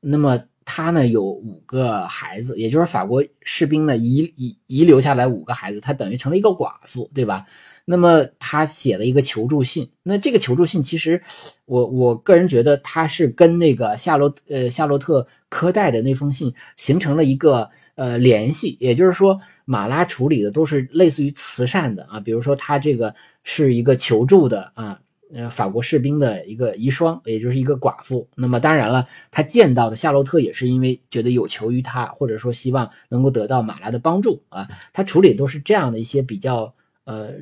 [0.00, 7.46] 那么他呢有五个孩子，也就是法国士兵呢遗遗遗留下来五个孩子，他等于成了一个寡妇，对吧？
[7.84, 11.20] 那么他写了一个求助信，那这个求助信其实，
[11.64, 25.00] 我我个人觉得他是跟那个夏洛呃夏洛特科代的那封信形成了一个呃联系，也就是说马拉处理的都是类似于慈善的啊，比如说他这个是一个求助的啊，
[25.34, 28.28] 呃法国士兵的一个遗孀，也就是一个寡妇。
[28.34, 36.74] 那么当然了，他见到的夏洛特也是因为觉得有求于他，或者说希望能够得到马拉的帮助啊，他处理都是这样的一些比较
[37.04, 37.32] 呃。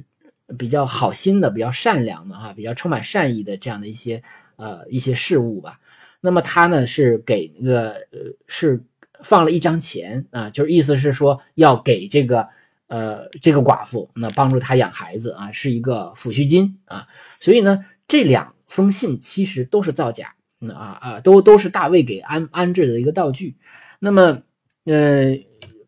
[0.58, 4.20] 比较好心的、比较善良的哈，比较充满善意的这样的一些
[4.56, 5.78] 呃一些事物吧。
[6.20, 8.18] 那么他呢是给那个呃
[8.48, 8.82] 是
[9.22, 12.48] 放了一张钱啊，就是意思是说要给这个
[12.90, 17.06] 呃这个寡妇那帮助他养孩子啊，是一个抚恤金啊。
[17.40, 20.34] 所以呢这两封信其实都是造假
[20.74, 23.56] 啊啊，都都是大卫给安安置的一个道具。
[23.98, 24.42] 那么
[24.84, 25.38] 呃。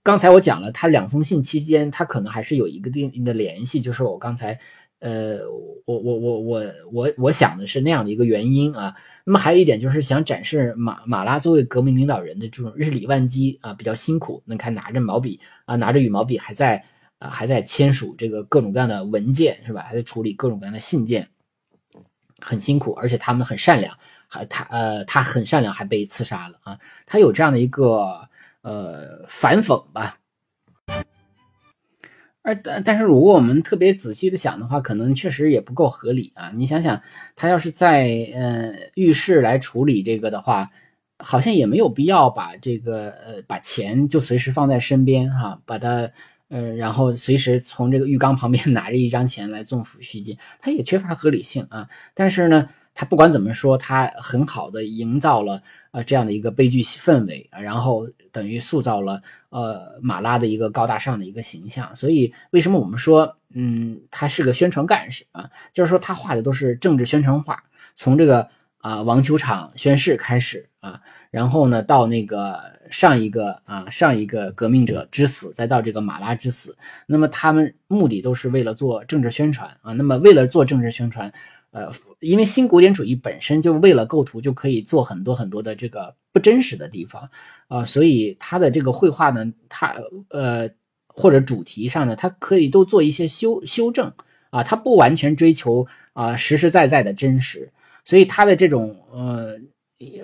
[0.04, 4.58] 刚才我讲了，他两封信期间，他可能还是有一个定的联系，就是我刚才，
[5.02, 5.40] 呃，
[5.84, 8.94] 我我我我我我想的是那样的一个原因啊。
[9.24, 14.42] 那么还有一点就是想展示马马拉作为革命领导人的这种日理万机啊，比较辛苦。
[14.46, 16.82] 你看拿着毛笔啊，拿着羽毛笔，还在
[17.18, 19.82] 啊还在签署这个各种各样的文件是吧？
[19.82, 21.28] 还在处理各种各样的信件，
[22.40, 23.96] 很辛苦，而且他们很善良，
[24.28, 26.78] 还他呃他很善良，还被刺杀了啊。
[27.06, 28.28] 他有这样的一个。
[28.62, 30.16] 呃，反讽吧。
[32.42, 36.50] 而但但是，如果我们特别仔细的想的话，可能确实也不够合理啊。
[36.54, 37.00] 你想想，
[37.36, 40.68] 他要是在呃浴室来处理这个的话，
[41.18, 46.10] 好像也没有必要把这个呃把钱就随时放在身边哈，把它
[46.48, 51.88] 呃然后随时从这个浴缸旁边 拿着一张钱来送抚恤金，他也缺乏合理性啊。
[52.12, 55.62] 但是呢，他不管怎么说，他很好的营造了。
[55.92, 61.94] 啊，这样的一个悲剧氛围，然后等于塑造了呃马拉的一个高大上的一个形象。
[61.94, 65.48] 所以为什么我们说，嗯，他是个宣传干事啊？
[65.70, 67.62] 就是说他画的都是政治宣传画，
[67.94, 70.98] 从这个啊网球场宣誓开始啊，
[71.30, 72.58] 然后呢到那个
[72.90, 76.74] 上一个啊上一个革命者之死，再到这个马拉之死，
[77.06, 79.92] 那么他们目的都是为了做政治宣传啊。
[79.92, 81.30] 那么为了做政治宣传。
[81.72, 87.28] 呃，因为新古典主义本身就为了构图就可以做很多很多的这个不真实的地方
[87.66, 89.94] 啊，所以它的这个绘画呢，它
[90.28, 90.68] 呃
[91.06, 94.12] 或者主题上呢，它可以都做一些修修正
[94.50, 97.72] 啊，它不完全追求啊实实在在的真实，
[98.04, 99.58] 所以它的这种呃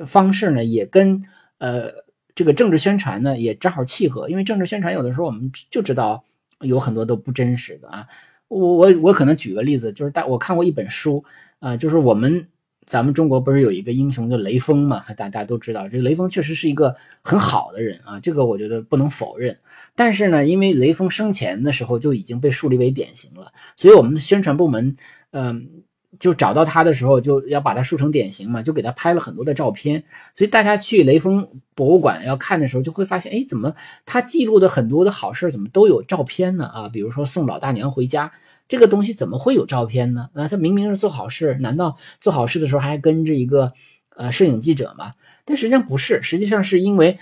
[0.04, 1.22] 方式呢，也跟
[1.56, 1.90] 呃
[2.34, 6.22] 这个政治宣传呢也正好契合，因为政治宣传有的时候我们就知道
[6.60, 8.06] 有很多都不真实的啊。
[8.48, 11.22] 我我我可能举个例子，就是大我看过一本书
[11.60, 12.46] 啊，就是我们
[12.86, 15.04] 咱们中国不是有一个英雄叫雷锋嘛？
[15.16, 19.56] 大大家都知道，这雷锋确实是一个很好的人啊，这个我觉得不能否认。
[19.94, 24.96] 但是呢，因为雷锋生前的时候就已经被树立为典型了，所以我们的宣传部门，
[25.30, 25.84] 嗯。
[26.18, 30.02] 就找到他的时候，就要把他树成典型嘛，就给他拍了很多的照片。
[30.34, 33.74] 所以大家去雷锋博物馆要看的时候，就会发现，哎，怎么
[34.06, 36.64] 他记录的很多的好事怎么都有照片呢？
[36.64, 38.32] 啊，比如说送老大娘回家
[38.68, 40.30] 这个东西，怎么会有照片呢？
[40.32, 43.72] 那他明明是做好事，难道做好事的时候还跟着一个
[44.16, 45.12] 呃摄影记者吗？
[45.44, 47.18] 但实际上不是，实际上是因为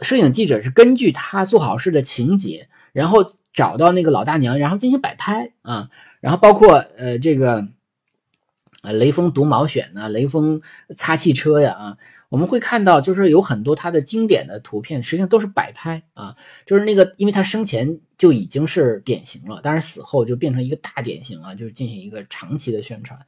[0.00, 5.90] 摄影记者是根据他做好事的情节，然后找到那个老大娘，然后进行摆拍啊，
[6.20, 7.66] 然后包括呃这个。
[8.86, 10.62] 呃，雷锋读毛选呢，雷锋
[10.96, 23.18] 擦汽车呀，啊，我们会看到，就是有很多他的经典的图片，实际上都是摆拍啊，就是那个，因为他生前就已经是典型了，但是死后就变成一个大典型了，就是进行一个长期的宣传，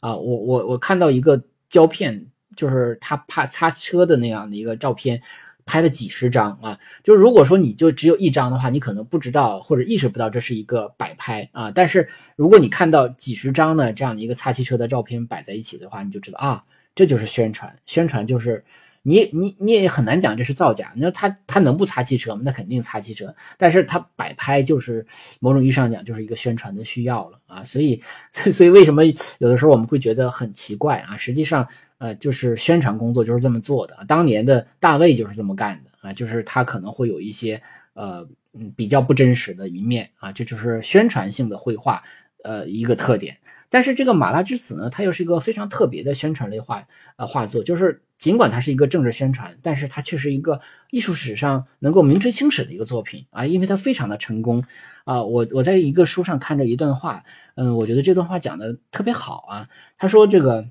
[0.00, 5.18] 啊，我我我看到一个胶片，就是他怕擦车的那样的一个照片。
[5.66, 11.72] 拍了几十张啊，就是如果说你就只有一张的话，你可能不知道或者意识不到这是一个摆拍啊。
[11.72, 16.62] 但是如果你看到几十张的这样的一个擦汽车的照片摆在一起的话，你就知道啊，
[16.94, 17.74] 这就是宣传。
[17.84, 18.64] 宣传就是
[19.02, 20.92] 你你你也很难讲这是造假。
[20.94, 22.42] 你说他他能不擦汽车吗？
[22.44, 23.34] 那肯定擦汽车。
[23.58, 25.04] 但是他摆拍就是
[25.40, 27.64] 某种意义上讲就是一个宣传的需要了啊。
[27.64, 28.00] 所以
[28.52, 31.16] 所以为什么有的时候我们会觉得很奇怪啊？
[31.16, 31.66] 实际上。
[31.98, 33.96] 呃，就是宣传工作就是这么做的。
[34.06, 37.60] 当年的大卫就是这么干的啊，就是他可能会有一些
[37.94, 42.02] 呃嗯比较不真实的一面啊，这就是宣传性的绘画
[42.44, 43.36] 呃一个特点。
[43.68, 46.86] 但是这个《马拉之死》呢，它又是一个非常特别的宣传类画
[47.16, 54.62] 呃画作，就是尽管它是一个政治宣传，但是它却是一个艺术史上能够名垂青史的一个作品啊，因为它非常的成功
[55.04, 55.22] 啊。
[55.24, 57.24] 我我在一个书上看着一段话，
[57.56, 59.66] 嗯，我觉得这段话讲的特别好啊。
[59.96, 60.62] 他说这个。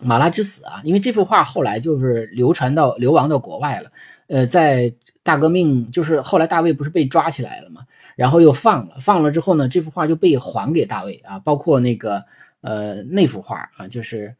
[0.00, 3.90] 马拉之死啊，因为这幅画后来就是流传到流亡到国外了。
[4.26, 4.92] 呃，在
[5.22, 7.82] 大革命，就是后来大卫不是被抓起来了嘛，
[8.16, 12.24] 然后又放了，放了之后呢，这幅画就被还给大卫啊，包括那个
[12.62, 14.34] 呃那幅画啊，就是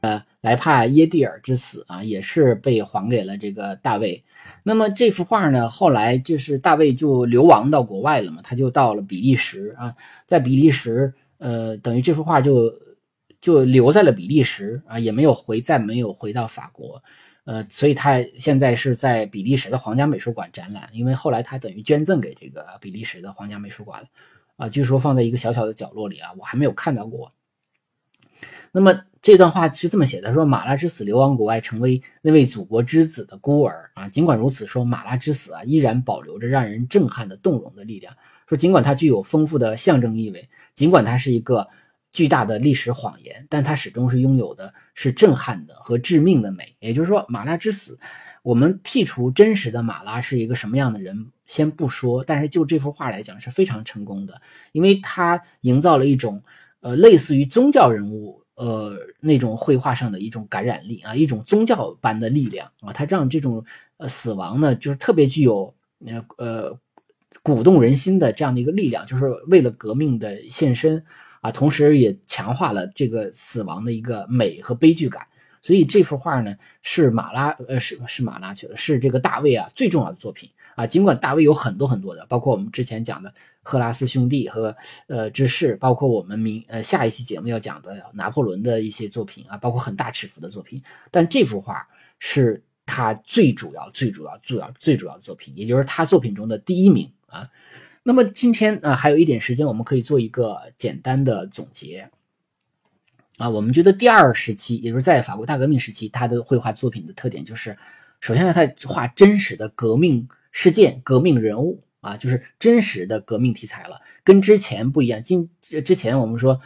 [0.00, 4.22] 呃莱帕耶蒂尔之死啊，也是被还给了这个大卫。
[4.64, 9.94] 那么这幅画呢，后来就是大卫就流亡到国外了嘛，他就到了比利时啊，
[10.26, 12.72] 在比利时，呃，等于这幅画就。
[13.40, 17.00] 就留在了比利时啊，也没有回，再没有回到法国，
[17.44, 24.08] 呃，所以他现在是在比利时的皇家美术馆展览，因为后来他等于捐赠给这个比利时的皇家美术馆了，
[24.56, 27.32] 啊，据说放在一个小小的角落里啊，我还没有看到过。
[28.72, 34.08] 那么这段话是这么写的：说马拉之死流亡国外，成为那位祖国之子的孤儿啊。
[34.08, 38.12] 尽管如此，说马拉之死啊，依然保留着让人震撼的动容的力量。
[38.48, 41.64] 说尽管它具有丰富的象征意味，尽管它是一个。
[42.10, 46.74] 巨大的历史谎言，但它始终是拥有的是震撼的和致命的美。
[46.80, 47.98] 也就是说，马拉之死，
[48.42, 54.40] 我们剔除真实的马拉是一个什么样的人先不说，但是就这幅画来讲是非常成功的，
[54.72, 56.42] 因为它营造了一种
[56.80, 63.62] 呃类似于宗教人物呃那种绘画上的一种感染力啊，一种宗教般的力量啊，它让这种
[63.98, 65.74] 呃死亡呢，就是特别具有
[66.06, 66.78] 呃呃
[67.42, 71.04] 鼓动人心的这样的一个力量，就是为了革命的献身。
[71.40, 75.26] 啊，同时也强化了这个死亡的一个美和悲剧感，
[75.62, 80.86] 所以这幅画呢是马拉，呃，是是马拉去了，是这个大卫啊最重要的作品啊。
[80.86, 83.32] 尽管大卫有很多很多的，包括我们之前讲的
[83.62, 84.76] 赫拉斯兄弟和
[85.06, 91.86] 呃之士，包括我们明呃下一期节目要讲的拿破仑的一些作品啊，包括很大尺幅的作品，但这幅画
[92.18, 97.48] 是他最主要、最主要、主要、最主要的作品，也就是他作品中的第一名啊。
[98.08, 102.08] 那么今天啊，还有一点时间，我们可以做一个简单的总结
[103.36, 103.50] 啊。
[103.50, 107.76] 我们觉得第二时期，也就是在法国大革命时期，他的绘画作品的特点就是，
[108.22, 115.22] 首先呢，他画真实的革命事件、革命人物啊，就是真实的革命题材了，跟之前不一样。
[115.22, 116.58] 今之前我们说。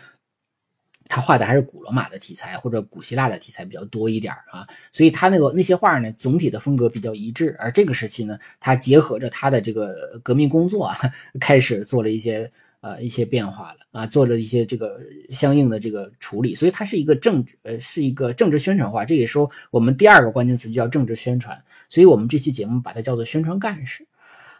[1.08, 7.56] 他画的还是古罗马的题材或者古希腊的题材比较多一点啊，所以他那个那些画呢，总体的风格比较一致。
[7.58, 10.96] 而这个时期呢，他结合着他的这个革命工作啊，
[11.40, 12.50] 开始做了一些
[12.80, 15.00] 呃一些变化了啊，做了一些这个
[15.30, 19.04] 相应的这个处理，所以它是一个政治呃是一个政治宣传画。
[19.04, 24.06] 这也说我们第二个关键词就叫政治宣传，所以我们这期节目把它叫做宣传干事。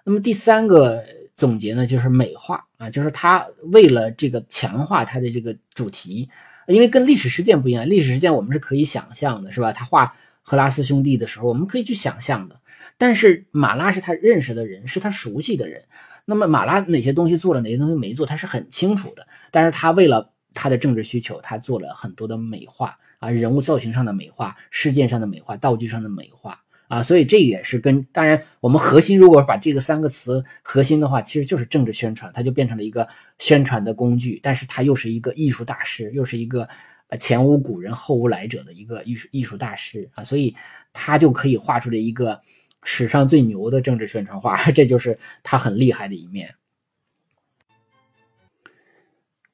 [0.05, 1.05] 那么第三个
[1.35, 6.29] 总结呢，就是美化啊，就是他为了这个强化他的这个主题，
[6.67, 9.73] 因为跟历史事件不一样，历史事件我们是可以想象的，是吧？
[9.73, 12.61] 他画赫拉斯兄弟的时候，我们可以去想象的。
[12.99, 15.83] 但是马拉是他认识的人，是他熟悉的人。
[16.25, 19.27] 那么马拉哪些东西做了，哪些东西没做，他是很清楚的。
[19.51, 26.63] 但是他为了他的政治需求，他做了很多的美化啊，人物造型上的美化，事件上的美化，道具上的美化
[26.93, 27.03] 啊。
[27.03, 34.39] 所以这也是跟当然我们核心，如果把这个三个词核心的话，其实就是政治宣传，它就变成了一个宣传的工具。
[34.43, 36.69] 但是它又是一个艺术大师，又是一个
[37.09, 40.55] 呃前无古人后无来者的一个艺术艺术大师啊，所以
[40.93, 42.41] 他就可以画出来一个。
[42.85, 46.53] 史上最牛的政治宣传画， 这就是他很厉害的一面。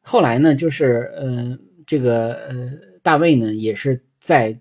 [0.00, 2.72] 后来呢，就是呃，这个呃，
[3.02, 4.58] 大卫呢，也是在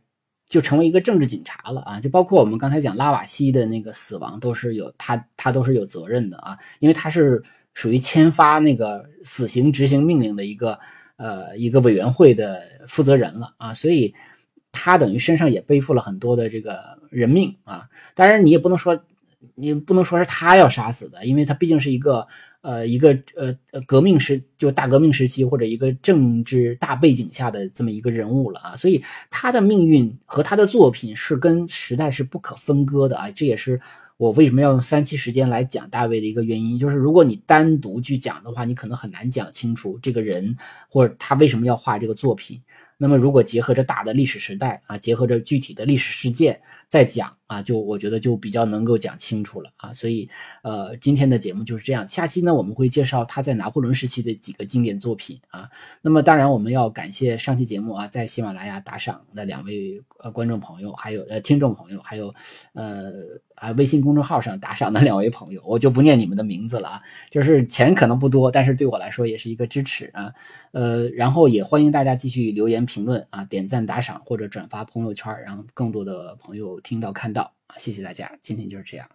[0.49, 7.43] 就成为一个政治警察了啊，就包括我们刚才讲拉瓦锡的那个死亡，都是有他他都是有责任的啊，因为他是
[7.73, 10.79] 属于签发那个死刑执行命令的一个
[11.17, 14.13] 呃一个委员会的负责人了啊，所以。
[14.79, 19.01] 他等于身上也背负了很多的这个人命啊，当然你也不能说，
[19.55, 22.27] 你不能说是他要杀死的，因为他毕竟是一个
[22.67, 33.79] 呃一个呃呃革命时就大革命时期或者一个政治大背景下的这么一个人物了啊，所以他的命运和他的作品是跟时代是不可分割的啊，这也是
[34.17, 40.57] 我为什么要用三期时间来讲大卫的一个原因，就是如果你单独去讲的话，你可能很难讲清楚这个人
[40.89, 42.61] 或者他为什么要画这个作品。
[42.99, 49.93] 那么，如果结合着大的历史时代啊，结合着具体的历史事件再讲啊，就我觉得就比较能够讲清楚了啊。
[49.93, 50.29] 所以，
[50.63, 52.07] 呃，今天的节目就是这样。
[52.07, 55.69] 下期呢，我们会介绍他在拿破仑时期的几个经典作品啊。
[56.01, 62.33] 那么，当然我们要感谢上期节目啊，在喜马拉雅打赏的两位呃观众朋友，还有呃听众朋友，还有
[62.73, 63.11] 呃
[63.55, 67.01] 啊微信公众号上打赏的两位朋友，我就不念你们的名字了啊。
[67.29, 70.33] 就是钱可能不多，但是对我来说也是一个支持啊。
[70.71, 79.09] 呃，然后也欢迎大家继续留言评论啊，点赞打赏或者转发朋友圈，让更多的朋友听到看到啊，谢谢大家，今天就是这样。